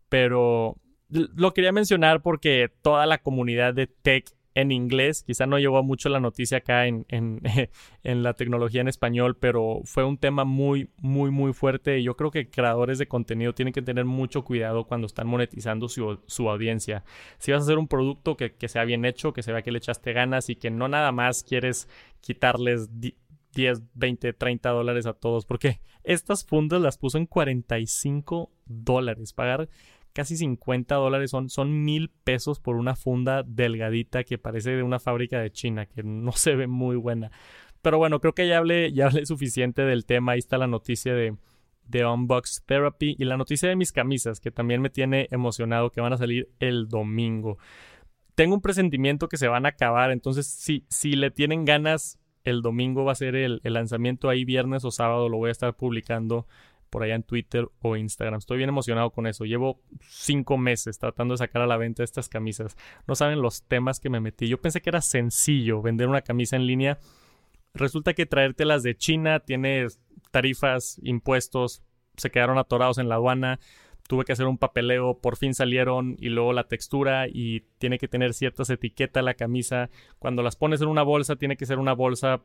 Pero 0.10 0.78
lo 1.14 1.54
quería 1.54 1.72
mencionar 1.72 2.22
porque 2.22 2.72
toda 2.82 3.06
la 3.06 3.20
comunidad 3.20 3.74
de 3.74 3.88
tech 3.88 4.26
en 4.56 4.72
inglés, 4.72 5.24
quizá 5.24 5.48
no 5.48 5.58
llegó 5.58 5.82
mucho 5.84 6.10
la 6.10 6.20
noticia 6.20 6.60
acá 6.60 6.86
en, 6.86 7.06
en, 8.04 8.24
la 8.24 8.34
tecnología 8.34 8.82
en 8.82 8.88
español, 8.88 9.36
pero 9.38 9.82
fue 9.86 10.04
un 10.04 10.18
tema 10.18 10.44
muy, 10.44 10.90
muy, 10.98 11.32
muy 11.32 11.54
fuerte. 11.54 12.00
Y 12.00 12.04
yo 12.04 12.16
creo 12.16 12.32
que 12.32 12.50
creadores 12.50 13.00
de 13.00 13.08
contenido 13.08 13.54
tienen 13.54 13.74
que 13.74 13.82
tener 13.82 14.06
mucho 14.06 14.44
cuidado 14.44 14.86
cuando 14.86 15.08
están 15.08 15.28
monetizando 15.28 15.90
su, 15.90 16.20
su 16.28 16.50
audiencia. 16.50 17.04
Si 17.40 17.52
vas 17.52 17.62
a 17.62 17.64
hacer 17.64 17.78
un 17.78 17.88
producto 17.88 18.38
que, 18.38 18.54
que, 18.54 18.68
sea 18.68 18.86
bien 18.86 19.06
hecho, 19.06 19.34
que 19.34 19.44
se 19.44 19.52
vea 19.52 19.64
que 19.64 19.72
le 19.72 19.80
echaste 19.80 20.14
ganas 20.14 20.50
y 20.50 20.56
que 20.56 20.70
no 20.70 20.88
nada 20.88 21.12
más 21.12 21.44
quieres 21.44 21.88
quitarles 22.22 22.90
10, 23.54 23.82
20, 23.96 24.34
30 24.34 24.70
dólares 24.70 25.06
a 25.06 25.14
todos, 25.14 25.46
porque 25.46 25.80
estas 26.04 26.46
fundas 26.46 26.82
las 26.82 26.98
puso 26.98 27.18
en 27.18 27.26
45 27.26 28.52
dólares. 28.66 29.34
Pagar 29.34 29.68
casi 30.14 30.38
50 30.38 30.96
dólares, 30.96 31.32
son, 31.32 31.50
son 31.50 31.84
mil 31.84 32.10
pesos 32.24 32.60
por 32.60 32.76
una 32.76 32.96
funda 32.96 33.44
delgadita 33.44 34.24
que 34.24 34.38
parece 34.38 34.72
de 34.72 34.84
una 34.84 35.00
fábrica 35.00 35.40
de 35.40 35.52
China, 35.52 35.86
que 35.88 36.04
no 36.04 36.32
se 36.32 36.56
ve 36.56 36.68
muy 36.68 36.96
buena. 36.96 37.32
Pero 37.82 37.98
bueno, 37.98 38.22
creo 38.22 38.34
que 38.34 38.48
ya 38.48 38.60
hablé, 38.60 38.94
ya 38.94 39.08
hablé 39.08 39.26
suficiente 39.26 39.82
del 39.82 40.06
tema. 40.06 40.34
Ahí 40.34 40.40
está 40.40 40.58
la 40.58 40.68
noticia 40.68 41.14
de, 41.14 41.36
de 41.86 42.06
Unbox 42.06 42.64
Therapy 42.66 43.16
y 43.20 43.26
la 43.26 43.38
noticia 43.38 43.68
de 43.68 43.76
mis 43.76 43.92
camisas, 43.92 44.40
que 44.40 44.52
también 44.52 44.82
me 44.82 44.90
tiene 44.90 45.28
emocionado, 45.32 45.90
que 45.90 46.00
van 46.00 46.14
a 46.14 46.18
salir 46.18 46.50
el 46.60 46.88
domingo. 46.88 47.58
Tengo 48.36 48.56
un 48.56 48.62
presentimiento 48.62 49.28
que 49.28 49.38
se 49.38 49.48
van 49.48 49.66
a 49.66 49.70
acabar, 49.70 50.12
entonces 50.12 50.48
si, 50.48 50.86
si 50.90 51.14
le 51.14 51.30
tienen 51.30 51.66
ganas, 51.66 52.20
el 52.44 52.62
domingo 52.62 53.04
va 53.04 53.12
a 53.12 53.16
ser 53.16 53.36
el, 53.36 53.62
el 53.64 53.74
lanzamiento 53.74 54.30
ahí 54.30 54.46
viernes 54.46 54.86
o 54.86 54.92
sábado, 54.92 55.30
lo 55.30 55.38
voy 55.38 55.50
a 55.50 55.52
estar 55.52 55.76
publicando 55.76 56.48
por 56.94 57.02
allá 57.02 57.16
en 57.16 57.24
Twitter 57.24 57.68
o 57.82 57.98
Instagram. 57.98 58.38
Estoy 58.38 58.58
bien 58.58 58.70
emocionado 58.70 59.10
con 59.10 59.26
eso. 59.26 59.46
Llevo 59.46 59.82
cinco 60.08 60.60
meses 60.60 61.00
tratando 61.00 61.34
de 61.34 61.40
sacar 61.40 61.64
a 61.64 61.66
la 61.66 61.76
venta 61.76 62.04
estas 62.04 62.30
camisas. 62.30 62.78
No 63.08 63.16
saben 63.16 63.42
los 63.42 63.64
temas 63.64 64.00
que 64.00 64.12
me 64.12 64.20
metí. 64.20 64.48
Yo 64.48 64.62
pensé 64.62 64.80
que 64.80 64.92
era 64.92 65.02
sencillo 65.02 65.82
vender 65.82 66.08
una 66.08 66.22
camisa 66.22 66.56
en 66.56 66.68
línea. 66.68 67.00
Resulta 67.74 68.14
que 68.14 68.28
traértelas 68.28 68.84
de 68.84 68.96
China 68.96 69.40
tiene 69.40 69.88
tarifas, 70.30 71.00
impuestos, 71.02 71.82
se 72.16 72.30
quedaron 72.30 72.60
atorados 72.60 73.00
en 73.00 73.10
la 73.10 73.16
aduana. 73.16 73.60
Tuve 74.08 74.24
que 74.24 74.34
hacer 74.34 74.46
un 74.46 74.60
papeleo, 74.60 75.18
por 75.18 75.36
fin 75.36 75.56
salieron 75.56 76.16
y 76.20 76.30
luego 76.30 76.54
la 76.54 76.68
textura 76.68 77.26
y 77.28 77.62
tiene 77.80 77.98
que 77.98 78.08
tener 78.08 78.36
ciertas 78.36 78.70
etiquetas 78.70 79.24
la 79.24 79.34
camisa. 79.34 79.90
Cuando 80.20 80.44
las 80.44 80.58
pones 80.58 80.80
en 80.82 80.90
una 80.90 81.02
bolsa, 81.02 81.38
tiene 81.38 81.58
que 81.58 81.66
ser 81.66 81.80
una 81.80 81.94
bolsa 81.94 82.44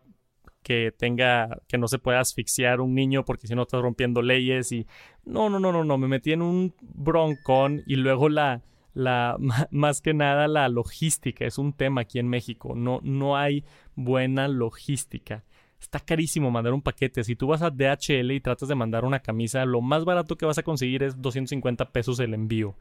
que 0.69 0.93
tenga, 0.93 1.63
que 1.67 1.79
no 1.79 1.89
se 1.89 1.99
pueda 1.99 2.21
asfixiar 2.21 2.83
un 2.83 2.95
niño 2.95 3.25
porque 3.25 3.47
si 3.47 3.55
no 3.55 3.63
estás 3.63 3.81
rompiendo 3.81 4.21
leyes 4.21 4.71
y 4.71 4.87
no, 5.25 5.49
no, 5.49 5.59
no, 5.59 5.73
no, 5.73 5.83
no, 5.83 5.97
me 5.97 6.09
metí 6.09 6.33
en 6.33 6.43
un 6.43 6.75
broncón 6.83 7.83
y 7.87 7.97
luego 7.97 8.29
la, 8.29 8.61
la, 8.93 9.39
más 9.71 10.03
que 10.03 10.13
nada 10.13 10.47
la 10.47 10.69
logística 10.69 11.47
es 11.47 11.57
un 11.57 11.73
tema 11.73 12.03
aquí 12.03 12.19
en 12.19 12.29
México, 12.29 12.75
no, 12.77 13.01
no 13.03 13.39
hay 13.39 13.65
buena 13.95 14.47
logística. 14.47 15.43
Está 15.81 16.01
carísimo 16.01 16.51
mandar 16.51 16.75
un 16.75 16.83
paquete. 16.83 17.25
Si 17.25 17.35
tú 17.35 17.47
vas 17.47 17.63
a 17.63 17.71
DHL 17.71 18.31
y 18.33 18.41
tratas 18.41 18.69
de 18.69 18.75
mandar 18.75 19.07
una 19.07 19.21
camisa, 19.21 19.65
lo 19.65 19.81
más 19.81 20.05
barato 20.05 20.37
que 20.37 20.45
vas 20.45 20.59
a 20.59 20.65
conseguir 20.65 21.03
es 21.03 21.23
250 21.23 21.93
pesos 21.93 22.21
el 22.21 22.35
envío. 22.35 22.77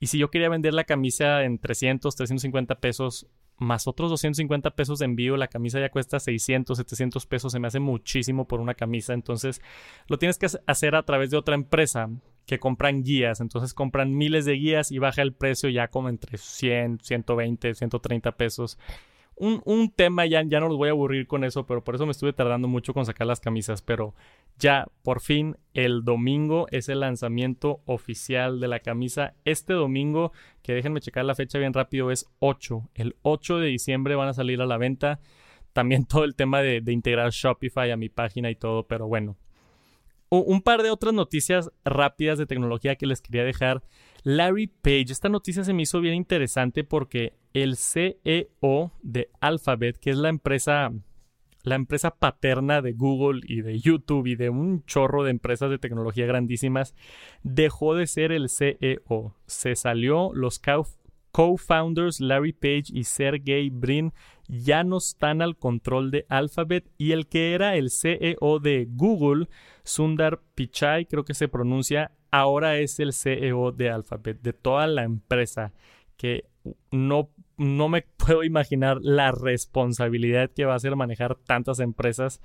Y 0.00 0.08
si 0.08 0.18
yo 0.18 0.30
quería 0.30 0.50
vender 0.50 0.74
la 0.74 0.84
camisa 0.84 1.44
en 1.44 1.58
300, 1.58 2.14
350 2.14 2.74
pesos, 2.80 3.26
más 3.62 3.86
otros 3.86 4.10
250 4.10 4.70
pesos 4.72 4.98
de 4.98 5.06
envío, 5.06 5.36
la 5.36 5.48
camisa 5.48 5.80
ya 5.80 5.90
cuesta 5.90 6.20
600, 6.20 6.76
700 6.76 7.26
pesos, 7.26 7.52
se 7.52 7.58
me 7.58 7.68
hace 7.68 7.80
muchísimo 7.80 8.46
por 8.46 8.60
una 8.60 8.74
camisa, 8.74 9.14
entonces 9.14 9.62
lo 10.08 10.18
tienes 10.18 10.38
que 10.38 10.48
hacer 10.66 10.94
a 10.94 11.04
través 11.04 11.30
de 11.30 11.36
otra 11.36 11.54
empresa 11.54 12.10
que 12.46 12.58
compran 12.58 13.02
guías, 13.02 13.40
entonces 13.40 13.72
compran 13.72 14.14
miles 14.14 14.44
de 14.44 14.54
guías 14.54 14.90
y 14.90 14.98
baja 14.98 15.22
el 15.22 15.32
precio 15.32 15.68
ya 15.68 15.88
como 15.88 16.08
entre 16.08 16.38
100, 16.38 17.00
120, 17.02 17.74
130 17.74 18.32
pesos 18.32 18.78
un, 19.36 19.90
tema, 19.90 20.26
ya, 20.26 20.42
ya 20.42 20.60
no 20.60 20.68
los 20.68 20.76
voy 20.76 20.88
a 20.88 20.92
aburrir 20.92 21.26
con 21.26 21.42
eso, 21.44 21.66
pero 21.66 21.82
por 21.82 21.94
eso 21.94 22.06
me 22.06 22.12
estuve 22.12 22.32
tardando 22.32 22.68
mucho 22.68 22.94
con 22.94 23.06
sacar 23.06 23.26
las 23.26 23.40
camisas, 23.40 23.82
pero 23.82 24.14
ya 24.58 24.86
por 25.02 25.20
fin 25.20 25.56
el 25.74 26.04
domingo 26.04 26.66
es 26.70 26.88
el 26.88 27.00
lanzamiento 27.00 27.80
oficial 27.86 28.60
de 28.60 28.68
la 28.68 28.80
camisa. 28.80 29.34
Este 29.44 29.72
domingo, 29.72 30.32
que 30.62 30.74
déjenme 30.74 31.00
checar 31.00 31.24
la 31.24 31.34
fecha 31.34 31.58
bien 31.58 31.72
rápido, 31.72 32.10
es 32.10 32.26
8. 32.38 32.90
El 32.94 33.16
8 33.22 33.58
de 33.58 33.68
diciembre 33.68 34.14
van 34.14 34.28
a 34.28 34.34
salir 34.34 34.60
a 34.60 34.66
la 34.66 34.78
venta. 34.78 35.20
También 35.72 36.04
todo 36.06 36.24
el 36.24 36.36
tema 36.36 36.62
de 36.62 36.92
integrar 36.92 37.30
Shopify 37.30 37.90
a 37.90 37.96
mi 37.96 38.08
página 38.08 38.50
y 38.50 38.54
todo, 38.54 38.86
pero 38.86 39.08
bueno. 39.08 39.36
Un 40.34 40.62
par 40.62 40.82
de 40.82 40.90
otras 40.90 41.12
noticias 41.12 41.70
rápidas 41.84 42.38
de 42.38 42.46
tecnología 42.46 42.96
que 42.96 43.04
les 43.04 43.20
quería 43.20 43.44
dejar. 43.44 43.82
Larry 44.22 44.66
Page, 44.66 45.12
esta 45.12 45.28
noticia 45.28 45.62
se 45.62 45.74
me 45.74 45.82
hizo 45.82 46.00
bien 46.00 46.14
interesante 46.14 46.84
porque 46.84 47.34
el 47.54 47.76
CEO 47.76 48.92
de 49.02 49.30
Alphabet, 49.40 49.98
que 49.98 50.10
es 50.10 50.16
la 50.16 50.28
empresa 50.28 50.92
la 51.64 51.76
empresa 51.76 52.10
paterna 52.10 52.82
de 52.82 52.92
Google 52.92 53.40
y 53.44 53.60
de 53.60 53.78
YouTube 53.78 54.26
y 54.26 54.34
de 54.34 54.50
un 54.50 54.84
chorro 54.84 55.22
de 55.22 55.30
empresas 55.30 55.70
de 55.70 55.78
tecnología 55.78 56.26
grandísimas, 56.26 56.94
dejó 57.42 57.94
de 57.94 58.06
ser 58.06 58.32
el 58.32 58.48
CEO. 58.48 59.36
Se 59.46 59.76
salió, 59.76 60.32
los 60.34 60.60
co-founders 61.30 62.20
Larry 62.20 62.52
Page 62.52 62.84
y 62.92 63.04
Sergey 63.04 63.70
Brin 63.70 64.12
ya 64.48 64.84
no 64.84 64.98
están 64.98 65.40
al 65.40 65.56
control 65.56 66.10
de 66.10 66.26
Alphabet 66.28 66.90
y 66.98 67.12
el 67.12 67.26
que 67.26 67.54
era 67.54 67.76
el 67.76 67.90
CEO 67.90 68.58
de 68.60 68.86
Google, 68.90 69.48
Sundar 69.84 70.42
Pichai, 70.54 71.06
creo 71.06 71.24
que 71.24 71.34
se 71.34 71.48
pronuncia, 71.48 72.12
ahora 72.30 72.78
es 72.78 72.98
el 73.00 73.12
CEO 73.12 73.72
de 73.72 73.90
Alphabet, 73.90 74.42
de 74.42 74.52
toda 74.52 74.86
la 74.86 75.04
empresa, 75.04 75.72
que 76.16 76.44
no, 76.90 77.30
no 77.56 77.88
me 77.88 78.02
puedo 78.16 78.44
imaginar 78.44 78.98
la 79.02 79.32
responsabilidad 79.32 80.50
que 80.50 80.64
va 80.64 80.74
a 80.74 80.80
ser 80.80 80.96
manejar 80.96 81.36
tantas 81.36 81.80
empresas. 81.80 82.40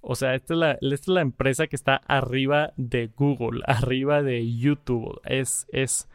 O 0.00 0.14
sea, 0.14 0.34
esta 0.34 0.54
es, 0.54 0.58
la, 0.58 0.72
esta 0.72 0.94
es 0.94 1.08
la 1.08 1.20
empresa 1.20 1.66
que 1.66 1.76
está 1.76 1.96
arriba 2.06 2.72
de 2.76 3.08
Google, 3.08 3.62
arriba 3.66 4.22
de 4.22 4.56
YouTube. 4.56 5.20
Es, 5.24 5.66
es, 5.72 6.08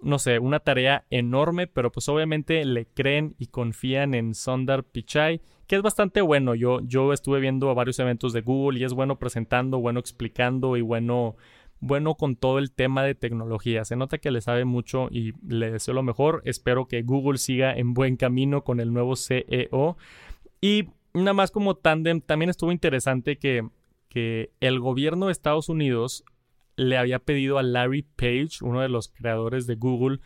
no 0.00 0.18
sé, 0.18 0.38
una 0.38 0.60
tarea 0.60 1.04
enorme, 1.10 1.66
pero 1.66 1.90
pues 1.90 2.08
obviamente 2.08 2.64
le 2.64 2.86
creen 2.86 3.34
y 3.38 3.46
confían 3.46 4.14
en 4.14 4.34
Sundar 4.34 4.84
Pichai, 4.84 5.40
que 5.66 5.76
es 5.76 5.82
bastante 5.82 6.20
bueno. 6.20 6.54
Yo, 6.54 6.80
yo 6.82 7.12
estuve 7.12 7.40
viendo 7.40 7.74
varios 7.74 7.98
eventos 7.98 8.32
de 8.32 8.42
Google 8.42 8.78
y 8.78 8.84
es 8.84 8.92
bueno 8.92 9.18
presentando, 9.18 9.80
bueno 9.80 9.98
explicando 9.98 10.76
y 10.76 10.82
bueno 10.82 11.36
bueno 11.80 12.14
con 12.14 12.36
todo 12.36 12.58
el 12.58 12.72
tema 12.72 13.02
de 13.02 13.14
tecnología. 13.14 13.84
Se 13.84 13.96
nota 13.96 14.18
que 14.18 14.30
le 14.30 14.40
sabe 14.40 14.64
mucho 14.64 15.08
y 15.10 15.32
le 15.46 15.70
deseo 15.70 15.94
lo 15.94 16.02
mejor. 16.02 16.42
Espero 16.44 16.86
que 16.88 17.02
Google 17.02 17.38
siga 17.38 17.74
en 17.76 17.94
buen 17.94 18.16
camino 18.16 18.64
con 18.64 18.80
el 18.80 18.92
nuevo 18.92 19.16
CEO. 19.16 19.96
Y 20.60 20.88
nada 21.14 21.34
más 21.34 21.50
como 21.50 21.76
tandem, 21.76 22.20
también 22.20 22.50
estuvo 22.50 22.72
interesante 22.72 23.38
que, 23.38 23.68
que 24.08 24.50
el 24.60 24.80
gobierno 24.80 25.26
de 25.26 25.32
Estados 25.32 25.68
Unidos 25.68 26.24
le 26.76 26.98
había 26.98 27.18
pedido 27.18 27.58
a 27.58 27.62
Larry 27.62 28.02
Page, 28.02 28.58
uno 28.62 28.80
de 28.80 28.88
los 28.88 29.08
creadores 29.08 29.66
de 29.66 29.76
Google, 29.76 30.20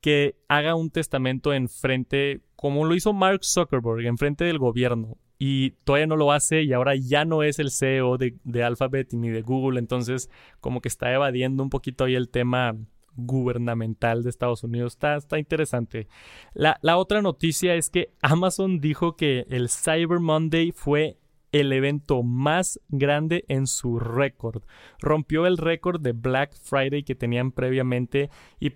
que 0.00 0.36
haga 0.48 0.74
un 0.74 0.90
testamento 0.90 1.52
en 1.52 1.68
frente, 1.68 2.40
como 2.56 2.84
lo 2.84 2.94
hizo 2.94 3.12
Mark 3.12 3.44
Zuckerberg, 3.44 4.06
en 4.06 4.16
frente 4.16 4.44
del 4.44 4.58
gobierno. 4.58 5.18
Y 5.42 5.70
todavía 5.84 6.06
no 6.06 6.16
lo 6.16 6.32
hace 6.32 6.64
y 6.64 6.74
ahora 6.74 6.94
ya 6.96 7.24
no 7.24 7.42
es 7.42 7.58
el 7.58 7.70
CEO 7.70 8.18
de, 8.18 8.36
de 8.44 8.62
Alphabet 8.62 9.14
ni 9.14 9.30
de 9.30 9.40
Google. 9.40 9.78
Entonces, 9.78 10.28
como 10.60 10.82
que 10.82 10.88
está 10.88 11.14
evadiendo 11.14 11.62
un 11.62 11.70
poquito 11.70 12.04
ahí 12.04 12.14
el 12.14 12.28
tema 12.28 12.76
gubernamental 13.16 14.22
de 14.22 14.28
Estados 14.28 14.64
Unidos. 14.64 14.92
Está, 14.92 15.16
está 15.16 15.38
interesante. 15.38 16.08
La, 16.52 16.78
la, 16.82 16.98
otra 16.98 17.22
noticia 17.22 17.74
es 17.74 17.88
que 17.88 18.12
Amazon 18.20 18.80
dijo 18.80 19.16
que 19.16 19.46
el 19.48 19.70
Cyber 19.70 20.20
Monday 20.20 20.72
fue 20.72 21.16
el 21.52 21.72
evento 21.72 22.22
más 22.22 22.78
grande 22.88 23.46
en 23.48 23.66
su 23.66 23.98
récord. 23.98 24.62
Rompió 25.00 25.46
el 25.46 25.56
récord 25.56 26.02
de 26.02 26.12
Black 26.12 26.54
Friday 26.54 27.02
que 27.02 27.14
tenían 27.14 27.50
previamente 27.50 28.28
y 28.60 28.72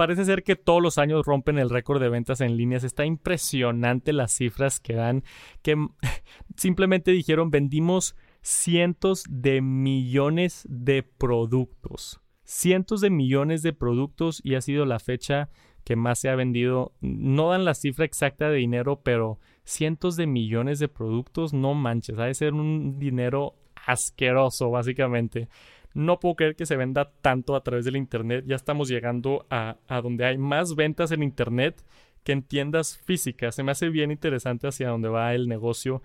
parece 0.00 0.24
ser 0.24 0.44
que 0.44 0.56
todos 0.56 0.80
los 0.80 0.96
años 0.96 1.26
rompen 1.26 1.58
el 1.58 1.68
récord 1.68 2.00
de 2.00 2.08
ventas 2.08 2.40
en 2.40 2.56
líneas. 2.56 2.84
Está 2.84 3.04
impresionante 3.04 4.14
las 4.14 4.32
cifras 4.32 4.80
que 4.80 4.94
dan, 4.94 5.24
que 5.60 5.76
simplemente 6.56 7.10
dijeron 7.10 7.50
vendimos 7.50 8.16
cientos 8.40 9.24
de 9.28 9.60
millones 9.60 10.66
de 10.70 11.02
productos. 11.02 12.18
Cientos 12.44 13.02
de 13.02 13.10
millones 13.10 13.60
de 13.60 13.74
productos 13.74 14.40
y 14.42 14.54
ha 14.54 14.62
sido 14.62 14.86
la 14.86 15.00
fecha 15.00 15.50
que 15.84 15.96
más 15.96 16.18
se 16.18 16.30
ha 16.30 16.34
vendido. 16.34 16.94
No 17.02 17.50
dan 17.50 17.66
la 17.66 17.74
cifra 17.74 18.06
exacta 18.06 18.48
de 18.48 18.56
dinero, 18.56 19.02
pero 19.02 19.38
cientos 19.64 20.16
de 20.16 20.26
millones 20.26 20.78
de 20.78 20.88
productos, 20.88 21.52
no 21.52 21.74
manches, 21.74 22.18
ha 22.18 22.24
de 22.24 22.32
ser 22.32 22.54
un 22.54 22.98
dinero 22.98 23.54
asqueroso, 23.86 24.70
básicamente. 24.70 25.50
No 25.94 26.20
puedo 26.20 26.36
creer 26.36 26.56
que 26.56 26.66
se 26.66 26.76
venda 26.76 27.12
tanto 27.20 27.56
a 27.56 27.62
través 27.62 27.84
del 27.84 27.96
Internet. 27.96 28.44
Ya 28.46 28.56
estamos 28.56 28.88
llegando 28.88 29.46
a, 29.50 29.76
donde 30.02 30.24
hay 30.24 30.38
más 30.38 30.74
ventas 30.74 31.10
en 31.10 31.22
Internet 31.22 31.84
que 32.22 32.32
en 32.32 32.42
tiendas 32.42 32.98
físicas. 32.98 33.54
Se 33.54 33.62
me 33.62 33.72
hace 33.72 33.88
bien 33.88 34.10
interesante 34.10 34.68
hacia 34.68 34.88
dónde 34.88 35.08
va 35.08 35.34
el 35.34 35.48
negocio. 35.48 36.02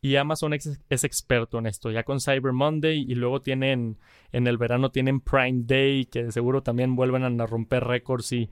Y 0.00 0.16
Amazon 0.16 0.54
es, 0.54 0.80
experto 0.88 1.58
en 1.58 1.66
esto, 1.66 1.90
ya 1.90 2.04
con 2.04 2.20
Cyber 2.20 2.52
Monday 2.52 3.04
y 3.08 3.16
luego 3.16 3.42
tienen, 3.42 3.98
en 4.30 4.46
el 4.46 4.56
verano 4.56 4.90
tienen 4.92 5.20
Prime 5.20 5.62
Day, 5.64 6.06
que 6.06 6.30
seguro 6.30 6.62
también 6.62 6.94
vuelven 6.94 7.40
a 7.40 7.46
romper 7.46 7.82
récords 7.82 8.30
y 8.32 8.48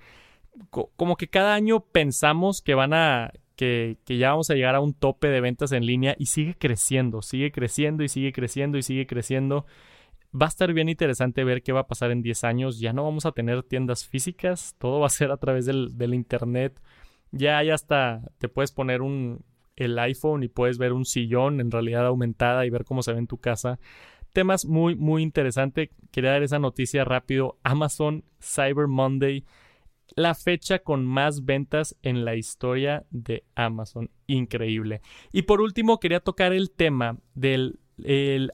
como 0.70 1.16
que 1.16 1.28
cada 1.28 1.54
año 1.54 1.80
pensamos 1.80 2.62
que 2.62 2.74
van 2.74 2.94
a, 2.94 3.30
que, 3.56 3.98
ya 4.06 4.30
vamos 4.30 4.50
a 4.50 4.54
llegar 4.54 4.74
a 4.74 4.80
un 4.80 4.94
tope 4.94 5.28
de 5.28 5.40
ventas 5.40 5.72
en 5.72 5.86
línea 5.86 6.14
y 6.18 6.26
sigue 6.26 6.54
creciendo, 6.56 7.22
sigue 7.22 7.50
creciendo 7.50 8.04
y 8.04 8.08
sigue 8.08 8.32
creciendo 8.32 8.78
y 8.78 8.82
sigue 8.82 9.06
creciendo. 9.06 9.66
Va 10.34 10.46
a 10.46 10.48
estar 10.48 10.72
bien 10.72 10.88
interesante 10.88 11.44
ver 11.44 11.62
qué 11.62 11.72
va 11.72 11.80
a 11.80 11.86
pasar 11.86 12.10
en 12.10 12.22
10 12.22 12.44
años. 12.44 12.78
Ya 12.78 12.92
no 12.92 13.04
vamos 13.04 13.26
a 13.26 13.32
tener 13.32 13.62
tiendas 13.62 14.06
físicas, 14.06 14.74
todo 14.78 15.00
va 15.00 15.06
a 15.06 15.10
ser 15.10 15.30
a 15.30 15.36
través 15.36 15.66
del, 15.66 16.14
internet. 16.14 16.80
Ya, 17.32 17.62
ya 17.62 17.74
hasta 17.74 18.22
te 18.38 18.48
puedes 18.48 18.72
poner 18.72 19.02
un, 19.02 19.44
el 19.76 19.98
iPhone 19.98 20.42
y 20.42 20.48
puedes 20.48 20.78
ver 20.78 20.92
un 20.92 21.04
sillón 21.04 21.60
en 21.60 21.70
realidad 21.70 22.06
aumentada 22.06 22.66
y 22.66 22.70
ver 22.70 22.84
cómo 22.84 23.02
se 23.02 23.12
ve 23.12 23.18
en 23.18 23.26
tu 23.26 23.38
casa. 23.38 23.78
Temas 24.32 24.66
muy, 24.66 24.94
muy 24.94 25.22
interesantes. 25.22 25.90
Quería 26.10 26.32
dar 26.32 26.42
esa 26.42 26.58
noticia 26.58 27.04
rápido. 27.04 27.58
Amazon 27.62 28.24
Cyber 28.40 28.86
Monday 28.86 29.44
la 30.14 30.34
fecha 30.34 30.78
con 30.78 31.04
más 31.04 31.44
ventas 31.44 31.96
en 32.02 32.24
la 32.24 32.36
historia 32.36 33.04
de 33.10 33.44
Amazon. 33.54 34.10
Increíble. 34.26 35.00
Y 35.32 35.42
por 35.42 35.60
último, 35.60 35.98
quería 35.98 36.20
tocar 36.20 36.52
el 36.52 36.70
tema 36.70 37.18
del... 37.34 37.80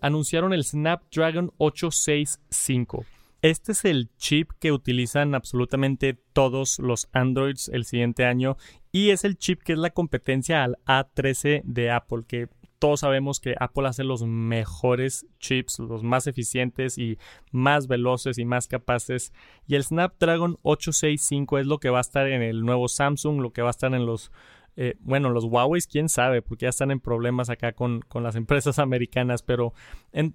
anunciaron 0.01 0.53
el 0.53 0.65
Snapdragon 0.65 1.53
865. 1.59 3.05
Este 3.43 3.73
es 3.73 3.85
el 3.85 4.09
chip 4.17 4.53
que 4.61 4.71
utilizan 4.71 5.35
absolutamente 5.35 6.15
todos 6.33 6.79
los 6.79 7.09
Androids 7.13 7.69
el 7.69 7.85
siguiente 7.85 8.25
año 8.25 8.57
y 8.93 9.11
es 9.11 9.25
el 9.25 9.37
chip 9.37 9.63
que 9.63 9.73
es 9.73 9.79
la 9.79 9.91
competencia 9.91 10.63
al 10.63 10.79
A13 10.87 11.63
de 11.65 11.91
Apple, 11.91 12.23
que 12.29 12.49
todos 12.83 13.01
sabemos 13.01 13.39
que 13.39 13.55
Apple 13.61 13.87
hace 13.87 14.03
los 14.03 14.25
mejores 14.25 15.27
chips, 15.39 15.79
los 15.79 16.03
más 16.03 16.27
eficientes 16.27 16.99
y 16.99 17.17
más 17.53 17.87
veloces 17.87 18.39
y 18.39 18.45
más 18.45 18.67
capaces. 18.67 19.33
Y 19.69 19.77
el 19.77 19.85
Snapdragon 19.85 20.59
865 20.63 21.61
es 21.61 21.67
lo 21.67 21.79
que 21.79 21.91
va 21.91 21.99
a 21.99 22.01
estar 22.01 22.27
en 22.27 22.43
el 22.43 22.63
nuevo 22.63 22.89
Samsung, 22.89 23.41
lo 23.41 23.53
que 23.53 23.63
va 23.63 23.69
a 23.69 23.71
estar 23.71 23.95
en 23.95 24.05
los 24.05 24.33
eh, 24.77 24.97
bueno, 25.01 25.31
los 25.31 25.45
Huawei, 25.45 25.83
quién 25.83 26.09
sabe, 26.09 26.43
porque 26.43 26.65
ya 26.65 26.71
están 26.71 26.91
en 26.91 27.01
problemas 27.01 27.51
acá 27.51 27.73
con, 27.73 28.01
con, 28.01 28.23
las 28.23 28.37
empresas 28.37 28.79
americanas, 28.79 29.43
pero 29.43 29.75
en 30.13 30.35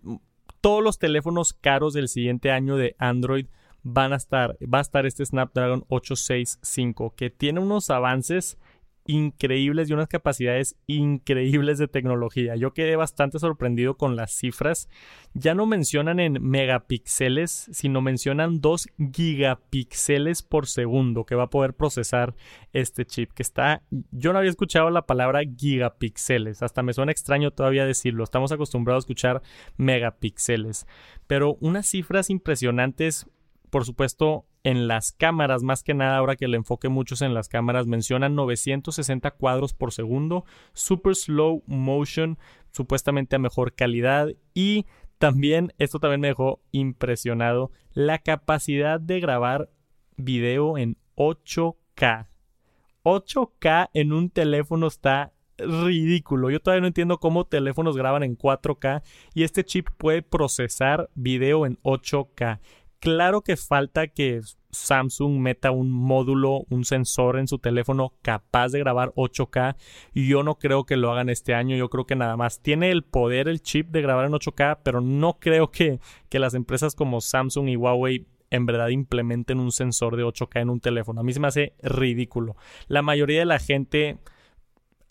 todos 0.61 0.83
los 0.83 0.99
teléfonos 0.99 1.53
caros 1.53 1.93
del 1.93 2.07
siguiente 2.07 2.51
año 2.51 2.77
de 2.77 2.95
Android 2.99 3.47
van 3.83 4.13
a 4.13 4.17
estar, 4.17 4.57
va 4.61 4.79
a 4.79 4.81
estar 4.81 5.05
este 5.05 5.25
Snapdragon 5.25 5.85
865, 5.87 7.13
que 7.15 7.29
tiene 7.29 7.59
unos 7.59 7.89
avances 7.89 8.57
increíbles 9.07 9.89
y 9.89 9.93
unas 9.93 10.07
capacidades 10.07 10.75
increíbles 10.85 11.77
de 11.77 11.87
tecnología. 11.87 12.55
Yo 12.55 12.73
quedé 12.73 12.95
bastante 12.95 13.39
sorprendido 13.39 13.97
con 13.97 14.15
las 14.15 14.31
cifras. 14.31 14.89
Ya 15.33 15.55
no 15.55 15.65
mencionan 15.65 16.19
en 16.19 16.41
megapíxeles, 16.41 17.69
sino 17.71 18.01
mencionan 18.01 18.61
2 18.61 18.89
gigapíxeles 19.13 20.43
por 20.43 20.67
segundo 20.67 21.25
que 21.25 21.35
va 21.35 21.43
a 21.43 21.49
poder 21.49 21.73
procesar 21.73 22.35
este 22.73 23.05
chip. 23.05 23.31
Que 23.33 23.43
está. 23.43 23.83
Yo 24.11 24.33
no 24.33 24.39
había 24.39 24.51
escuchado 24.51 24.89
la 24.89 25.05
palabra 25.05 25.41
gigapíxeles. 25.43 26.61
Hasta 26.61 26.83
me 26.83 26.93
suena 26.93 27.11
extraño 27.11 27.51
todavía 27.51 27.85
decirlo. 27.85 28.23
Estamos 28.23 28.51
acostumbrados 28.51 29.03
a 29.03 29.05
escuchar 29.05 29.41
megapíxeles. 29.77 30.85
Pero 31.27 31.57
unas 31.61 31.87
cifras 31.87 32.29
impresionantes. 32.29 33.27
Por 33.69 33.83
supuesto, 33.83 34.45
en 34.67 34.89
las 34.89 35.13
cámaras, 35.13 35.63
más 35.63 35.81
que 35.81 35.93
nada 35.93 36.17
ahora 36.17 36.35
que 36.35 36.43
el 36.43 36.53
enfoque 36.53 36.89
muchos 36.89 37.21
en 37.21 37.33
las 37.33 37.47
cámaras, 37.47 37.87
mencionan 37.87 38.35
960 38.35 39.31
cuadros 39.31 39.73
por 39.73 39.93
segundo, 39.93 40.43
super 40.73 41.15
slow 41.15 41.63
motion, 41.67 42.37
supuestamente 42.73 43.37
a 43.37 43.39
mejor 43.39 43.75
calidad 43.75 44.27
y 44.53 44.85
también, 45.19 45.71
esto 45.77 45.99
también 45.99 46.19
me 46.19 46.27
dejó 46.27 46.59
impresionado, 46.73 47.71
la 47.93 48.19
capacidad 48.19 48.99
de 48.99 49.21
grabar 49.21 49.69
video 50.17 50.77
en 50.77 50.97
8K. 51.15 52.27
8K 53.03 53.89
en 53.93 54.11
un 54.11 54.29
teléfono 54.29 54.87
está 54.87 55.31
ridículo. 55.57 56.49
Yo 56.49 56.59
todavía 56.59 56.81
no 56.81 56.87
entiendo 56.87 57.19
cómo 57.19 57.45
teléfonos 57.45 57.95
graban 57.95 58.23
en 58.23 58.37
4K 58.37 59.01
y 59.33 59.43
este 59.43 59.63
chip 59.63 59.89
puede 59.97 60.21
procesar 60.21 61.09
video 61.15 61.65
en 61.65 61.77
8K. 61.83 62.59
Claro 62.99 63.41
que 63.41 63.57
falta 63.57 64.07
que 64.07 64.41
Samsung 64.71 65.39
meta 65.39 65.71
un 65.71 65.91
módulo, 65.91 66.65
un 66.69 66.83
sensor 66.83 67.37
en 67.37 67.47
su 67.47 67.59
teléfono 67.59 68.13
capaz 68.21 68.69
de 68.69 68.79
grabar 68.79 69.13
8K 69.15 69.75
y 70.13 70.27
yo 70.27 70.43
no 70.43 70.57
creo 70.57 70.85
que 70.85 70.97
lo 70.97 71.11
hagan 71.11 71.29
este 71.29 71.53
año, 71.53 71.75
yo 71.75 71.89
creo 71.89 72.05
que 72.05 72.15
nada 72.15 72.37
más 72.37 72.61
tiene 72.61 72.89
el 72.91 73.03
poder 73.03 73.47
el 73.47 73.61
chip 73.61 73.89
de 73.89 74.01
grabar 74.01 74.25
en 74.25 74.33
8K, 74.33 74.79
pero 74.83 75.01
no 75.01 75.39
creo 75.39 75.71
que, 75.71 75.99
que 76.29 76.39
las 76.39 76.53
empresas 76.53 76.95
como 76.95 77.21
Samsung 77.21 77.69
y 77.69 77.75
Huawei 77.75 78.25
en 78.49 78.65
verdad 78.65 78.89
implementen 78.89 79.59
un 79.59 79.71
sensor 79.71 80.15
de 80.15 80.23
8K 80.23 80.61
en 80.61 80.69
un 80.69 80.79
teléfono. 80.79 81.21
A 81.21 81.23
mí 81.23 81.33
se 81.33 81.39
me 81.39 81.47
hace 81.47 81.73
ridículo. 81.83 82.55
La 82.87 83.01
mayoría 83.01 83.39
de 83.39 83.45
la 83.45 83.59
gente 83.59 84.19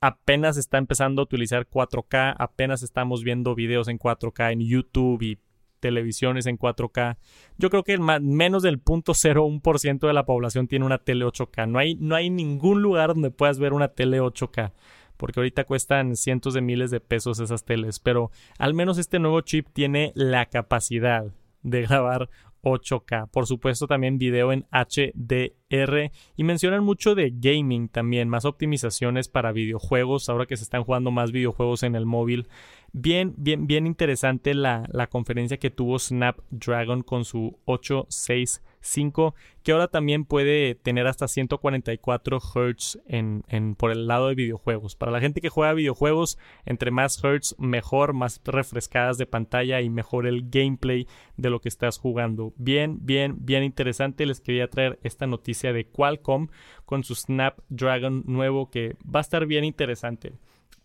apenas 0.00 0.56
está 0.56 0.78
empezando 0.78 1.22
a 1.22 1.24
utilizar 1.24 1.68
4K, 1.68 2.36
apenas 2.38 2.82
estamos 2.82 3.24
viendo 3.24 3.54
videos 3.54 3.88
en 3.88 3.98
4K 3.98 4.52
en 4.52 4.60
YouTube 4.60 5.22
y 5.22 5.38
televisiones 5.80 6.46
en 6.46 6.58
4K. 6.58 7.16
Yo 7.58 7.70
creo 7.70 7.84
que 7.84 7.98
menos 7.98 8.62
del 8.62 8.82
0.01% 8.82 10.06
de 10.06 10.12
la 10.12 10.26
población 10.26 10.68
tiene 10.68 10.84
una 10.84 10.98
tele 10.98 11.24
8K. 11.24 11.68
No 11.68 11.78
hay, 11.78 11.94
no 11.96 12.14
hay 12.14 12.30
ningún 12.30 12.82
lugar 12.82 13.14
donde 13.14 13.30
puedas 13.30 13.58
ver 13.58 13.72
una 13.72 13.88
tele 13.88 14.20
8K. 14.20 14.72
Porque 15.16 15.40
ahorita 15.40 15.64
cuestan 15.64 16.14
cientos 16.16 16.54
de 16.54 16.60
miles 16.60 16.90
de 16.90 17.00
pesos 17.00 17.40
esas 17.40 17.64
teles. 17.64 18.00
Pero 18.00 18.30
al 18.58 18.74
menos 18.74 18.98
este 18.98 19.18
nuevo 19.18 19.40
chip 19.40 19.68
tiene 19.72 20.12
la 20.14 20.46
capacidad 20.46 21.26
de 21.62 21.82
grabar 21.82 22.30
8K. 22.62 23.30
Por 23.30 23.46
supuesto 23.46 23.86
también 23.86 24.18
video 24.18 24.52
en 24.52 24.66
HDR 24.70 26.10
y 26.36 26.44
mencionan 26.44 26.84
mucho 26.84 27.14
de 27.14 27.32
gaming 27.34 27.88
también, 27.88 28.28
más 28.28 28.44
optimizaciones 28.44 29.28
para 29.28 29.52
videojuegos, 29.52 30.28
ahora 30.28 30.46
que 30.46 30.56
se 30.56 30.64
están 30.64 30.84
jugando 30.84 31.10
más 31.10 31.32
videojuegos 31.32 31.82
en 31.82 31.94
el 31.94 32.06
móvil. 32.06 32.48
Bien, 32.92 33.34
bien, 33.36 33.66
bien 33.66 33.86
interesante 33.86 34.54
la, 34.54 34.88
la 34.92 35.06
conferencia 35.08 35.58
que 35.58 35.70
tuvo 35.70 35.98
Snapdragon 35.98 37.02
con 37.02 37.24
su 37.24 37.58
865 37.64 38.66
5, 38.86 39.34
que 39.62 39.72
ahora 39.72 39.88
también 39.88 40.24
puede 40.24 40.74
tener 40.74 41.06
hasta 41.06 41.28
144 41.28 42.38
Hz 42.40 42.98
en, 43.06 43.74
por 43.76 43.90
el 43.90 44.06
lado 44.06 44.28
de 44.28 44.34
videojuegos. 44.34 44.96
Para 44.96 45.12
la 45.12 45.20
gente 45.20 45.40
que 45.40 45.48
juega 45.48 45.72
videojuegos, 45.72 46.38
entre 46.64 46.90
más 46.90 47.20
Hz, 47.22 47.56
mejor, 47.58 48.12
más 48.12 48.40
refrescadas 48.44 49.18
de 49.18 49.26
pantalla 49.26 49.80
y 49.80 49.90
mejor 49.90 50.26
el 50.26 50.48
gameplay 50.48 51.06
de 51.36 51.50
lo 51.50 51.60
que 51.60 51.68
estás 51.68 51.98
jugando. 51.98 52.52
Bien, 52.56 52.98
bien, 53.02 53.36
bien 53.40 53.62
interesante. 53.62 54.26
Les 54.26 54.40
quería 54.40 54.68
traer 54.68 54.98
esta 55.02 55.26
noticia 55.26 55.72
de 55.72 55.86
Qualcomm 55.86 56.48
con 56.84 57.04
su 57.04 57.14
Snapdragon 57.14 58.24
nuevo 58.26 58.70
que 58.70 58.96
va 59.04 59.20
a 59.20 59.22
estar 59.22 59.46
bien 59.46 59.64
interesante. 59.64 60.32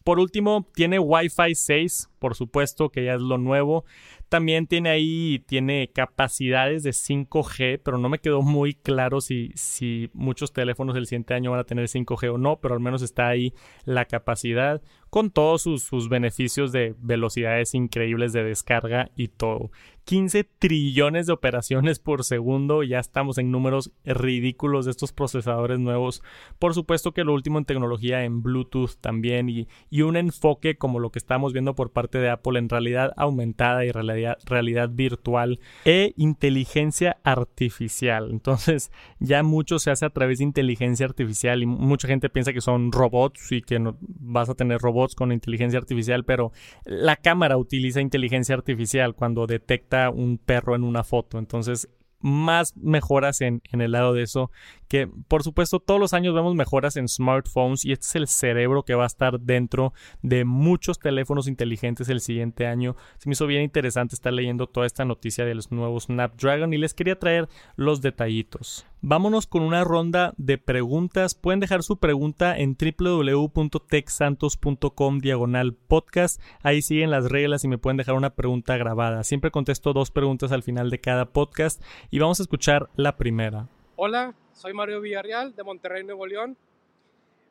Por 0.03 0.19
último, 0.19 0.67
tiene 0.73 0.97
Wi-Fi 0.97 1.53
6, 1.53 2.09
por 2.17 2.35
supuesto, 2.35 2.89
que 2.89 3.05
ya 3.05 3.13
es 3.13 3.21
lo 3.21 3.37
nuevo. 3.37 3.85
También 4.29 4.65
tiene 4.65 4.89
ahí, 4.89 5.43
tiene 5.45 5.91
capacidades 5.93 6.83
de 6.83 6.91
5G, 6.91 7.81
pero 7.83 7.97
no 7.97 8.09
me 8.09 8.19
quedó 8.19 8.41
muy 8.41 8.73
claro 8.73 9.21
si, 9.21 9.51
si 9.55 10.09
muchos 10.13 10.53
teléfonos 10.53 10.95
del 10.95 11.05
siguiente 11.05 11.33
año 11.33 11.51
van 11.51 11.59
a 11.59 11.65
tener 11.65 11.87
5G 11.87 12.33
o 12.33 12.37
no, 12.37 12.59
pero 12.59 12.73
al 12.73 12.79
menos 12.79 13.01
está 13.01 13.27
ahí 13.27 13.53
la 13.85 14.05
capacidad 14.05 14.81
con 15.11 15.29
todos 15.29 15.63
sus, 15.63 15.83
sus 15.83 16.07
beneficios 16.07 16.71
de 16.71 16.95
velocidades 16.99 17.75
increíbles 17.75 18.31
de 18.31 18.45
descarga 18.45 19.11
y 19.17 19.27
todo. 19.27 19.69
15 20.11 20.43
trillones 20.59 21.27
de 21.27 21.31
operaciones 21.31 21.99
por 21.99 22.25
segundo, 22.25 22.83
ya 22.83 22.99
estamos 22.99 23.37
en 23.37 23.49
números 23.49 23.93
ridículos 24.03 24.83
de 24.83 24.91
estos 24.91 25.13
procesadores 25.13 25.79
nuevos. 25.79 26.21
Por 26.59 26.73
supuesto 26.73 27.13
que 27.13 27.23
lo 27.23 27.33
último 27.33 27.57
en 27.57 27.63
tecnología 27.63 28.25
en 28.25 28.43
Bluetooth 28.43 28.97
también 28.99 29.47
y, 29.47 29.67
un 30.01 30.17
enfoque 30.17 30.77
como 30.77 30.99
lo 30.99 31.11
que 31.11 31.19
estamos 31.19 31.53
viendo 31.53 31.75
por 31.75 31.93
parte 31.93 32.17
de 32.17 32.29
Apple 32.29 32.59
en 32.59 32.67
realidad 32.67 33.13
aumentada 33.15 33.85
y 33.85 33.91
realidad, 33.93 34.37
realidad 34.45 34.89
virtual 34.91 35.61
e 35.85 36.13
inteligencia 36.17 37.15
artificial. 37.23 38.31
Entonces 38.31 38.91
ya 39.19 39.43
mucho 39.43 39.79
se 39.79 39.91
hace 39.91 40.05
a 40.05 40.09
través 40.09 40.39
de 40.39 40.43
inteligencia 40.43 41.05
artificial 41.05 41.63
y 41.63 41.67
mucha 41.67 42.09
gente 42.09 42.29
piensa 42.29 42.51
que 42.51 42.59
son 42.59 42.91
robots 42.91 43.49
y 43.53 43.61
que 43.61 43.79
no, 43.79 43.95
vas 44.01 44.49
a 44.49 44.55
tener 44.55 44.81
robots 44.81 45.15
con 45.15 45.31
inteligencia 45.31 45.79
artificial, 45.79 46.25
pero 46.25 46.51
la 46.83 47.15
cámara 47.15 47.55
utiliza 47.55 48.01
inteligencia 48.01 48.55
artificial 48.55 49.15
cuando 49.15 49.47
detecta 49.47 50.00
un 50.09 50.37
perro 50.37 50.75
en 50.75 50.83
una 50.83 51.03
foto. 51.03 51.37
Entonces 51.37 51.87
más 52.21 52.77
mejoras 52.77 53.41
en, 53.41 53.61
en, 53.71 53.81
el 53.81 53.91
lado 53.91 54.13
de 54.13 54.23
eso. 54.23 54.51
Que 54.87 55.07
por 55.27 55.43
supuesto 55.43 55.79
todos 55.79 55.99
los 55.99 56.13
años 56.13 56.33
vemos 56.33 56.55
mejoras 56.55 56.95
en 56.95 57.07
smartphones 57.07 57.85
y 57.85 57.91
este 57.91 58.05
es 58.05 58.15
el 58.15 58.27
cerebro 58.27 58.83
que 58.83 58.95
va 58.95 59.03
a 59.03 59.07
estar 59.07 59.39
dentro 59.39 59.93
de 60.21 60.45
muchos 60.45 60.99
teléfonos 60.99 61.47
inteligentes 61.47 62.09
el 62.09 62.21
siguiente 62.21 62.67
año. 62.67 62.95
Se 63.17 63.27
me 63.29 63.33
hizo 63.33 63.47
bien 63.47 63.63
interesante 63.63 64.15
estar 64.15 64.33
leyendo 64.33 64.67
toda 64.67 64.85
esta 64.85 65.05
noticia 65.05 65.45
de 65.45 65.55
los 65.55 65.71
nuevos 65.71 66.03
Snapdragon 66.03 66.73
y 66.73 66.77
les 66.77 66.93
quería 66.93 67.19
traer 67.19 67.47
los 67.75 68.01
detallitos. 68.01 68.85
Vámonos 69.03 69.47
con 69.47 69.63
una 69.63 69.83
ronda 69.83 70.35
de 70.37 70.59
preguntas. 70.59 71.33
Pueden 71.33 71.59
dejar 71.59 71.81
su 71.81 71.97
pregunta 71.97 72.55
en 72.55 72.77
www.texantos.com 72.77 75.17
diagonal 75.17 75.73
podcast. 75.73 76.39
Ahí 76.61 76.83
siguen 76.83 77.09
las 77.09 77.31
reglas 77.31 77.63
y 77.63 77.67
me 77.67 77.79
pueden 77.79 77.97
dejar 77.97 78.13
una 78.13 78.35
pregunta 78.35 78.77
grabada. 78.77 79.23
Siempre 79.23 79.49
contesto 79.49 79.93
dos 79.93 80.11
preguntas 80.11 80.51
al 80.51 80.61
final 80.61 80.91
de 80.91 81.01
cada 81.01 81.25
podcast 81.25 81.81
y 82.11 82.19
vamos 82.19 82.39
a 82.39 82.43
escuchar 82.43 82.91
la 82.95 83.17
primera. 83.17 83.67
Hola, 83.95 84.35
soy 84.53 84.75
Mario 84.75 85.01
Villarreal 85.01 85.55
de 85.55 85.63
Monterrey, 85.63 86.03
Nuevo 86.03 86.27
León. 86.27 86.55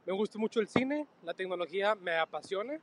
Me 0.06 0.12
gusta 0.12 0.38
mucho 0.38 0.60
el 0.60 0.68
cine, 0.68 1.08
la 1.24 1.34
tecnología 1.34 1.96
me 1.96 2.16
apasiona 2.16 2.78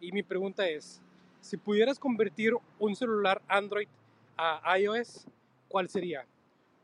y 0.00 0.12
mi 0.12 0.22
pregunta 0.22 0.68
es, 0.68 1.02
si 1.40 1.56
pudieras 1.56 1.98
convertir 1.98 2.52
un 2.78 2.94
celular 2.94 3.42
Android 3.48 3.88
a 4.36 4.78
iOS, 4.78 5.26
¿cuál 5.66 5.88
sería? 5.88 6.24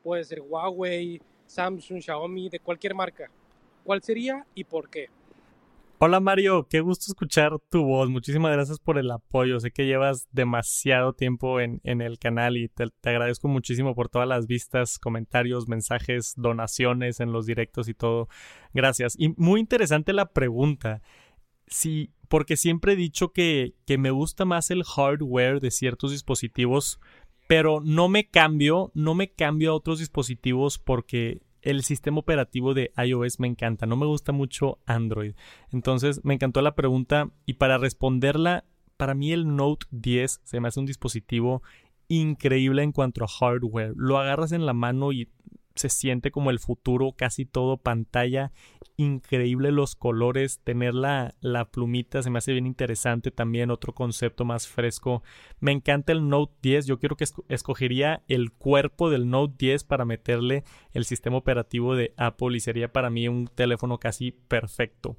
Puede 0.03 0.25
ser 0.25 0.41
Huawei, 0.41 1.21
Samsung, 1.47 2.01
Xiaomi, 2.01 2.49
de 2.49 2.61
cualquier 2.61 2.95
marca. 2.95 3.31
¿Cuál 3.85 4.03
sería 4.03 4.47
y 4.55 4.65
por 4.65 4.89
qué? 4.89 5.09
Hola 6.05 6.19
Mario, 6.19 6.67
qué 6.69 6.81
gusto 6.81 7.05
escuchar 7.07 7.53
tu 7.71 7.85
voz. 7.85 8.11
Muchísimas 8.11 8.51
gracias 8.53 8.81
por 8.81 8.99
el 8.99 9.09
apoyo. 9.09 9.61
Sé 9.61 9.71
que 9.71 9.87
llevas 9.87 10.27
demasiado 10.33 11.13
tiempo 11.13 11.61
en, 11.61 11.81
el 11.85 12.19
canal 12.19 12.57
y 12.57 12.69
te, 12.69 12.87
te, 13.01 13.11
agradezco 13.11 13.47
muchísimo 13.47 13.95
por 13.95 14.09
todas 14.09 14.27
las 14.27 14.49
vistas, 14.49 14.99
comentarios, 14.99 15.69
mensajes, 15.69 16.35
donaciones 16.37 17.21
en 17.21 17.31
los 17.31 17.47
directos 17.47 17.89
y 17.89 17.95
todo. 17.95 18.27
Gracias. 18.75 19.15
Y 19.17 19.29
muy 19.37 19.61
interesante 19.61 20.13
la 20.13 20.33
pregunta. 20.33 21.03
Sí, 21.69 22.11
porque 22.29 22.57
siempre 22.57 22.95
he 22.95 22.97
dicho 22.97 23.33
que, 23.33 23.75
que 23.87 23.97
me 23.97 24.11
gusta 24.11 24.45
más 24.45 24.73
el 24.73 24.83
hardware 24.83 25.61
de 25.61 25.71
ciertos 25.71 26.11
dispositivos 26.11 26.99
pero 27.53 27.83
no 27.85 28.09
me 28.09 28.31
cambio, 28.31 28.91
no 28.95 29.15
me 29.15 29.29
cambio 29.29 29.73
a 29.73 29.75
otros 29.75 29.99
dispositivos 29.99 30.79
porque 30.79 31.43
el 31.61 31.83
sistema 31.83 32.21
operativo 32.21 32.73
de 32.73 32.93
iOS 32.97 33.41
me 33.41 33.47
encanta, 33.47 33.85
no 33.85 33.95
me 33.95 34.07
gusta 34.07 34.33
mucho 34.33 34.79
Android. 34.87 35.35
Entonces 35.71 36.25
me 36.25 36.33
encantó 36.33 36.63
la 36.63 36.75
pregunta 36.75 37.29
y 37.45 37.53
para 37.53 37.77
responderla, 37.77 38.65
para 38.97 39.13
mí 39.13 39.33
el 39.33 39.55
Note 39.55 39.85
10 39.91 40.41
se 40.43 40.61
me 40.61 40.69
hace 40.69 40.81
un 40.81 40.87
dispositivo 40.87 41.63
increíble 42.09 42.85
en 42.85 42.93
cuanto 42.93 43.23
a 43.23 43.29
hardware. 43.29 43.93
Lo 43.97 44.17
agarras 44.17 44.53
en 44.53 44.65
la 44.65 44.73
mano 44.73 45.13
y 45.13 45.29
se 45.75 45.89
siente 45.89 46.31
como 46.31 46.51
el 46.51 46.59
futuro, 46.59 47.13
casi 47.17 47.45
todo 47.45 47.77
pantalla, 47.77 48.53
increíble 48.97 49.73
los 49.73 49.95
colores, 49.95 50.61
tener 50.63 50.95
la, 50.95 51.35
la, 51.41 51.67
plumita 51.67 52.23
se 52.23 52.31
me 52.31 52.39
hace 52.39 52.53
bien 52.53 52.67
interesante 52.67 53.31
también, 53.31 53.71
otro 53.71 53.95
concepto 53.95 54.45
más 54.45 54.69
fresco. 54.69 55.23
Me 55.61 55.73
encanta 55.73 56.13
el 56.13 56.29
Note 56.29 56.55
10, 56.63 56.87
yo 56.87 56.99
quiero 56.99 57.17
que 57.17 57.27
escogería 57.49 58.23
el 58.29 58.53
cuerpo 58.53 59.11
del 59.11 59.31
Note 59.31 59.55
10 59.59 59.85
para 59.85 60.05
meterle 60.05 60.65
el 60.93 61.05
sistema 61.05 61.37
operativo 61.37 61.97
de 61.97 62.13
Apple 62.17 62.57
y 62.57 62.61
sería 62.61 62.93
para 62.93 63.11
mí 63.11 63.29
un 63.29 63.47
teléfono 63.47 63.99
casi 63.99 64.33
perfecto. 64.33 65.17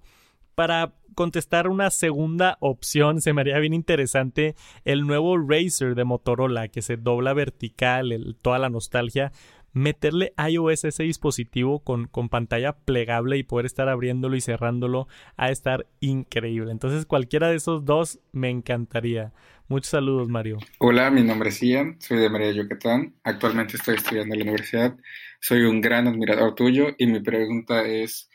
Para 0.55 0.93
contestar 1.15 1.67
una 1.67 1.89
segunda 1.89 2.57
opción, 2.59 3.21
se 3.21 3.33
me 3.33 3.41
haría 3.41 3.57
bien 3.57 3.73
interesante 3.73 4.55
el 4.85 5.07
nuevo 5.07 5.37
Razer 5.37 5.95
de 5.95 6.03
Motorola 6.03 6.67
que 6.67 6.83
se 6.83 6.95
dobla 6.95 7.33
vertical, 7.33 8.37
toda 8.41 8.59
la 8.59 8.69
nostalgia 8.69 9.31
meterle 9.73 10.33
iOS 10.37 10.85
a 10.85 10.87
ese 10.89 11.03
dispositivo 11.03 11.79
con, 11.79 12.07
con, 12.07 12.29
pantalla 12.29 12.73
plegable 12.73 13.37
y 13.37 13.43
poder 13.43 13.65
estar 13.65 13.89
abriéndolo 13.89 14.35
y 14.35 14.41
cerrándolo 14.41 15.07
a 15.35 15.51
estar 15.51 15.87
increíble. 15.99 16.71
Entonces 16.71 17.05
cualquiera 17.05 17.49
de 17.49 17.57
esos 17.57 17.83
dos 17.85 18.19
me 18.31 18.49
encantaría. 18.49 19.33
Muchos 19.67 19.91
saludos, 19.91 20.29
Mario. 20.29 20.59
Hola, 20.79 21.09
mi 21.09 21.23
nombre 21.23 21.49
es 21.49 21.61
Ian, 21.61 21.99
soy 21.99 22.19
de 22.19 22.29
María 22.29 22.51
Yucatán. 22.51 23.15
Actualmente 23.23 23.77
estoy 23.77 23.95
estudiando 23.95 24.35
en 24.35 24.39
la 24.39 24.43
universidad. 24.43 24.95
Soy 25.39 25.63
un 25.63 25.81
gran 25.81 26.07
admirador 26.07 26.53
tuyo 26.53 26.87
y 26.97 27.07
mi 27.07 27.21
pregunta 27.21 27.83
es, 27.85 28.29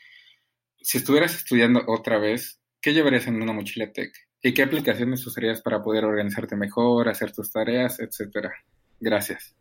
si 0.81 0.97
estuvieras 0.97 1.35
estudiando 1.35 1.83
otra 1.87 2.19
vez, 2.19 2.59
¿qué 2.81 2.93
llevarías 2.93 3.27
en 3.27 3.41
una 3.41 3.53
mochila 3.53 3.91
tech? 3.91 4.11
¿Y 4.41 4.53
qué 4.53 4.63
aplicaciones 4.63 5.25
usarías 5.25 5.61
para 5.61 5.81
poder 5.83 6.05
organizarte 6.05 6.55
mejor, 6.55 7.09
hacer 7.09 7.31
tus 7.31 7.51
tareas, 7.51 7.99
etcétera? 7.99 8.51
Gracias. 8.99 9.58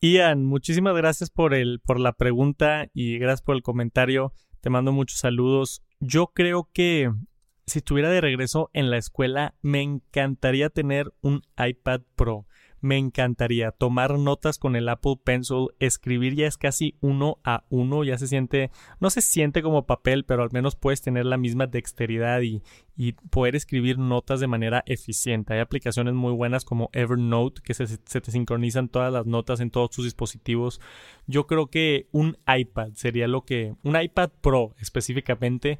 Ian, 0.00 0.44
muchísimas 0.44 0.94
gracias 0.94 1.28
por, 1.28 1.54
el, 1.54 1.80
por 1.80 1.98
la 1.98 2.12
pregunta 2.12 2.88
y 2.94 3.18
gracias 3.18 3.42
por 3.42 3.56
el 3.56 3.62
comentario. 3.62 4.32
Te 4.60 4.70
mando 4.70 4.92
muchos 4.92 5.18
saludos. 5.18 5.82
Yo 5.98 6.28
creo 6.28 6.68
que 6.72 7.10
si 7.66 7.80
estuviera 7.80 8.08
de 8.08 8.20
regreso 8.20 8.70
en 8.74 8.90
la 8.90 8.96
escuela, 8.96 9.56
me 9.60 9.82
encantaría 9.82 10.70
tener 10.70 11.12
un 11.20 11.42
iPad 11.58 12.02
Pro 12.14 12.46
me 12.80 12.96
encantaría 12.96 13.72
tomar 13.72 14.18
notas 14.18 14.58
con 14.58 14.76
el 14.76 14.88
Apple 14.88 15.16
Pencil, 15.22 15.68
escribir 15.78 16.34
ya 16.34 16.46
es 16.46 16.56
casi 16.56 16.96
uno 17.00 17.38
a 17.44 17.64
uno, 17.68 18.04
ya 18.04 18.18
se 18.18 18.28
siente, 18.28 18.70
no 19.00 19.10
se 19.10 19.20
siente 19.20 19.62
como 19.62 19.86
papel, 19.86 20.24
pero 20.24 20.42
al 20.42 20.50
menos 20.52 20.76
puedes 20.76 21.02
tener 21.02 21.26
la 21.26 21.36
misma 21.36 21.66
dexteridad 21.66 22.40
y, 22.42 22.62
y 22.96 23.12
poder 23.12 23.56
escribir 23.56 23.98
notas 23.98 24.40
de 24.40 24.46
manera 24.46 24.82
eficiente. 24.86 25.54
Hay 25.54 25.60
aplicaciones 25.60 26.14
muy 26.14 26.32
buenas 26.32 26.64
como 26.64 26.90
Evernote 26.92 27.62
que 27.62 27.74
se, 27.74 27.86
se 27.86 28.20
te 28.20 28.30
sincronizan 28.30 28.88
todas 28.88 29.12
las 29.12 29.26
notas 29.26 29.60
en 29.60 29.70
todos 29.70 29.90
tus 29.90 30.04
dispositivos. 30.04 30.80
Yo 31.26 31.46
creo 31.46 31.68
que 31.68 32.08
un 32.12 32.38
iPad 32.46 32.92
sería 32.94 33.28
lo 33.28 33.44
que, 33.44 33.74
un 33.82 34.00
iPad 34.00 34.30
Pro 34.40 34.74
específicamente, 34.78 35.78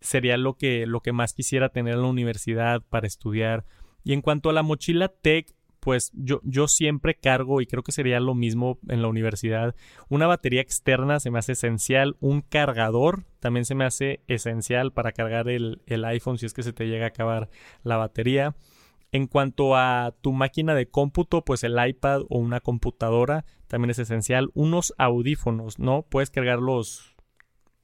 sería 0.00 0.36
lo 0.36 0.56
que, 0.56 0.86
lo 0.86 1.00
que 1.00 1.12
más 1.12 1.34
quisiera 1.34 1.68
tener 1.68 1.94
en 1.94 2.02
la 2.02 2.08
universidad 2.08 2.82
para 2.88 3.06
estudiar. 3.06 3.64
Y 4.02 4.12
en 4.12 4.22
cuanto 4.22 4.50
a 4.50 4.52
la 4.52 4.62
mochila 4.62 5.08
Tech, 5.08 5.54
pues 5.80 6.12
yo, 6.14 6.40
yo 6.44 6.68
siempre 6.68 7.14
cargo, 7.14 7.60
y 7.60 7.66
creo 7.66 7.82
que 7.82 7.92
sería 7.92 8.20
lo 8.20 8.34
mismo 8.34 8.78
en 8.88 9.02
la 9.02 9.08
universidad, 9.08 9.74
una 10.08 10.26
batería 10.26 10.60
externa 10.60 11.20
se 11.20 11.30
me 11.30 11.38
hace 11.38 11.52
esencial, 11.52 12.16
un 12.20 12.42
cargador 12.42 13.24
también 13.40 13.64
se 13.64 13.74
me 13.74 13.84
hace 13.84 14.20
esencial 14.28 14.92
para 14.92 15.12
cargar 15.12 15.48
el, 15.48 15.80
el 15.86 16.04
iPhone 16.04 16.38
si 16.38 16.46
es 16.46 16.52
que 16.52 16.62
se 16.62 16.72
te 16.72 16.86
llega 16.86 17.06
a 17.06 17.08
acabar 17.08 17.48
la 17.82 17.96
batería. 17.96 18.54
En 19.12 19.26
cuanto 19.26 19.74
a 19.74 20.14
tu 20.20 20.32
máquina 20.32 20.74
de 20.74 20.88
cómputo, 20.88 21.44
pues 21.44 21.64
el 21.64 21.76
iPad 21.84 22.22
o 22.28 22.38
una 22.38 22.60
computadora 22.60 23.44
también 23.66 23.90
es 23.90 23.98
esencial. 23.98 24.50
Unos 24.54 24.94
audífonos, 24.98 25.80
¿no? 25.80 26.02
Puedes 26.02 26.30
cargar 26.30 26.60
los 26.60 27.09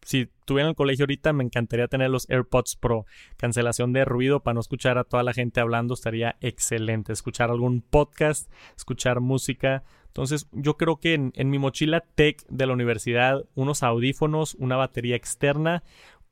si 0.07 0.21
estuviera 0.21 0.69
en 0.69 0.71
el 0.71 0.77
colegio 0.77 1.03
ahorita, 1.03 1.33
me 1.33 1.43
encantaría 1.43 1.89
tener 1.89 2.11
los 2.11 2.31
AirPods 2.31 2.77
Pro. 2.77 3.07
Cancelación 3.37 3.93
de 3.93 4.05
ruido 4.05 4.41
para 4.41 4.55
no 4.55 4.61
escuchar 4.61 4.99
a 4.99 5.05
toda 5.05 5.25
la 5.25 5.33
gente 5.33 5.59
hablando 5.59 5.95
estaría 5.95 6.37
excelente. 6.41 7.13
Escuchar 7.13 7.51
algún 7.51 7.83
podcast, 7.83 8.49
escuchar 8.77 9.19
música. 9.19 9.83
Entonces, 10.07 10.47
yo 10.53 10.77
creo 10.77 11.01
que 11.01 11.15
en, 11.15 11.51
mi 11.51 11.59
mochila 11.59 12.05
tech 12.15 12.47
de 12.49 12.67
la 12.69 12.75
universidad, 12.75 13.47
unos 13.57 13.83
audífonos, 13.83 14.55
una 14.55 14.77
batería 14.77 15.17
externa, 15.17 15.83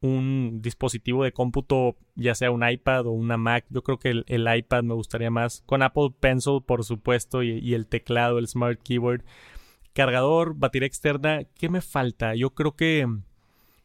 un 0.01 0.61
dispositivo 0.63 1.25
de 1.25 1.33
cómputo, 1.33 1.97
ya 2.15 2.37
sea 2.37 2.53
un 2.53 2.67
iPad 2.67 3.09
o 3.09 3.11
una 3.11 3.37
Mac. 3.37 3.67
Yo 3.71 3.83
creo 3.83 3.99
que 3.99 4.11
el, 4.25 4.57
iPad 4.57 4.85
me 4.85 4.95
gustaría 4.95 5.33
más. 5.33 5.65
Con 5.67 5.83
Apple 5.83 6.11
Pencil, 6.21 6.61
por 6.65 6.85
supuesto, 6.85 7.43
y 7.43 7.75
el 7.75 7.89
teclado, 7.89 8.39
el 8.39 8.47
Smart 8.47 8.81
Keyboard. 8.85 9.25
Cargador, 9.95 10.55
batería 10.55 10.87
externa. 10.87 11.43
¿Qué 11.59 11.69
me 11.69 11.81
falta? 11.81 12.37
Yo 12.37 12.51
creo 12.51 12.77
que 12.77 13.09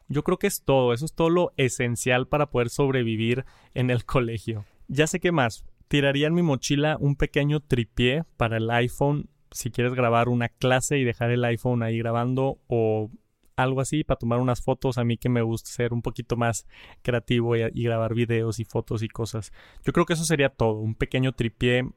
yo 0.09 0.23
creo 0.23 0.37
que 0.37 0.47
es 0.47 0.63
todo, 0.63 0.93
eso 0.93 1.05
es 1.05 1.13
todo 1.13 1.29
lo 1.29 1.53
esencial 1.55 2.27
para 2.27 2.49
poder 2.49 2.69
sobrevivir 2.69 3.45
en 3.73 3.89
el 3.89 4.05
colegio. 4.05 4.65
Ya 4.87 5.07
sé 5.07 5.19
qué 5.19 5.31
más, 5.31 5.63
tiraría 5.87 6.27
en 6.27 6.33
mi 6.33 6.41
mochila 6.41 6.97
un 6.99 7.15
pequeño 7.15 7.61
tripié 7.61 8.25
para 8.37 8.57
el 8.57 8.69
iPhone 8.71 9.29
si 9.51 9.71
quieres 9.71 9.93
grabar 9.93 10.29
una 10.29 10.49
clase 10.49 10.97
y 10.97 11.03
dejar 11.03 11.31
el 11.31 11.43
iPhone 11.43 11.83
ahí 11.83 11.97
grabando 11.97 12.59
o 12.67 13.09
algo 13.55 13.81
así 13.81 14.03
para 14.03 14.17
tomar 14.17 14.39
unas 14.39 14.61
fotos. 14.61 14.97
A 14.97 15.03
mí 15.03 15.17
que 15.17 15.29
me 15.29 15.41
gusta 15.41 15.69
ser 15.69 15.93
un 15.93 16.01
poquito 16.01 16.37
más 16.37 16.67
creativo 17.01 17.55
y, 17.55 17.83
grabar 17.83 18.13
videos 18.13 18.59
y 18.59 18.65
fotos 18.65 19.03
y 19.03 19.09
cosas. 19.09 19.51
Yo 19.83 19.93
creo 19.93 20.05
que 20.05 20.13
eso 20.13 20.25
sería 20.25 20.49
todo. 20.49 20.73
Un 20.73 20.95
pequeño 20.95 21.33
tripié 21.33 21.89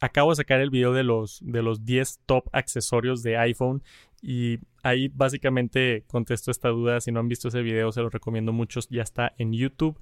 acabo 0.00 0.30
de 0.30 0.36
sacar 0.36 0.60
el 0.60 0.70
video 0.70 0.92
de 0.92 1.02
los, 1.02 1.40
de 1.42 1.62
los 1.62 1.84
10 1.84 2.20
top 2.26 2.48
accesorios 2.52 3.22
de 3.22 3.36
iPhone 3.36 3.82
y 4.22 4.58
ahí 4.88 5.08
básicamente 5.08 6.04
contesto 6.06 6.50
esta 6.50 6.68
duda. 6.68 7.00
Si 7.00 7.12
no 7.12 7.20
han 7.20 7.28
visto 7.28 7.48
ese 7.48 7.62
video, 7.62 7.92
se 7.92 8.00
lo 8.00 8.10
recomiendo 8.10 8.52
mucho. 8.52 8.80
Ya 8.90 9.02
está 9.02 9.32
en 9.38 9.52
YouTube. 9.52 9.98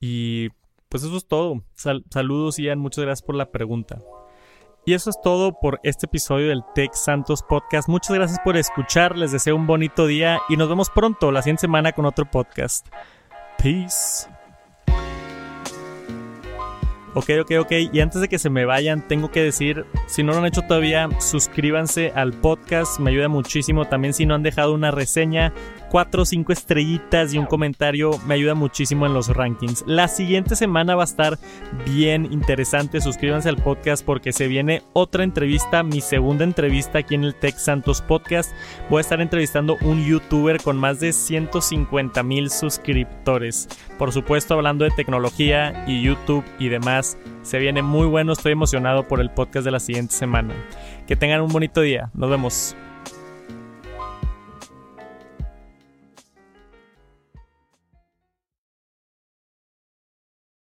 Y 0.00 0.48
pues 0.88 1.04
eso 1.04 1.16
es 1.16 1.26
todo. 1.26 1.62
saludos, 1.74 2.58
Ian. 2.58 2.78
Muchas 2.78 3.04
gracias 3.04 3.24
por 3.24 3.34
la 3.34 3.50
pregunta. 3.50 4.00
Y 4.84 4.94
eso 4.94 5.10
es 5.10 5.20
todo 5.22 5.60
por 5.60 5.78
este 5.84 6.06
episodio 6.06 6.48
del 6.48 6.64
Tech 6.74 6.92
Santos 6.94 7.42
Podcast. 7.42 7.88
Muchas 7.88 8.16
gracias 8.16 8.40
por 8.40 8.56
escuchar. 8.56 9.16
Les 9.16 9.30
deseo 9.30 9.54
un 9.54 9.66
bonito 9.66 10.06
día 10.06 10.40
y 10.48 10.56
nos 10.56 10.68
vemos 10.68 10.90
pronto 10.90 11.30
la 11.30 11.42
siguiente 11.42 11.60
semana 11.60 11.92
con 11.92 12.04
otro 12.04 12.28
podcast. 12.28 12.88
Peace. 13.58 14.31
Ok, 17.14 17.30
ok, 17.42 17.50
ok. 17.60 17.72
Y 17.92 18.00
antes 18.00 18.20
de 18.20 18.28
que 18.28 18.38
se 18.38 18.48
me 18.48 18.64
vayan, 18.64 19.06
tengo 19.06 19.30
que 19.30 19.42
decir, 19.42 19.84
si 20.06 20.22
no 20.22 20.32
lo 20.32 20.38
han 20.38 20.46
hecho 20.46 20.62
todavía, 20.62 21.08
suscríbanse 21.20 22.10
al 22.14 22.32
podcast, 22.32 22.98
me 23.00 23.10
ayuda 23.10 23.28
muchísimo. 23.28 23.84
También 23.86 24.14
si 24.14 24.24
no 24.24 24.34
han 24.34 24.42
dejado 24.42 24.72
una 24.72 24.90
reseña, 24.90 25.52
cuatro 25.92 26.22
o 26.22 26.24
cinco 26.24 26.54
estrellitas 26.54 27.34
y 27.34 27.38
un 27.38 27.44
comentario 27.44 28.12
me 28.26 28.32
ayuda 28.32 28.54
muchísimo 28.54 29.04
en 29.04 29.12
los 29.12 29.28
rankings. 29.28 29.84
La 29.86 30.08
siguiente 30.08 30.56
semana 30.56 30.94
va 30.94 31.02
a 31.02 31.04
estar 31.04 31.38
bien 31.84 32.32
interesante. 32.32 33.02
Suscríbanse 33.02 33.50
al 33.50 33.58
podcast 33.58 34.02
porque 34.02 34.32
se 34.32 34.48
viene 34.48 34.82
otra 34.94 35.22
entrevista, 35.22 35.82
mi 35.82 36.00
segunda 36.00 36.44
entrevista 36.44 37.00
aquí 37.00 37.14
en 37.14 37.24
el 37.24 37.34
Tech 37.34 37.58
Santos 37.58 38.00
Podcast. 38.00 38.52
Voy 38.88 38.98
a 38.98 39.00
estar 39.02 39.20
entrevistando 39.20 39.76
un 39.82 40.02
youtuber 40.02 40.62
con 40.62 40.78
más 40.78 40.98
de 40.98 41.12
150 41.12 42.22
mil 42.22 42.48
suscriptores. 42.48 43.68
Por 43.98 44.12
supuesto, 44.12 44.54
hablando 44.54 44.86
de 44.86 44.92
tecnología 44.92 45.84
y 45.86 46.00
YouTube 46.00 46.44
y 46.58 46.70
demás. 46.70 47.18
Se 47.42 47.58
viene 47.58 47.82
muy 47.82 48.06
bueno, 48.06 48.32
estoy 48.32 48.52
emocionado 48.52 49.06
por 49.06 49.20
el 49.20 49.30
podcast 49.30 49.66
de 49.66 49.72
la 49.72 49.80
siguiente 49.80 50.14
semana. 50.14 50.54
Que 51.06 51.16
tengan 51.16 51.42
un 51.42 51.52
bonito 51.52 51.82
día. 51.82 52.08
Nos 52.14 52.30
vemos. 52.30 52.74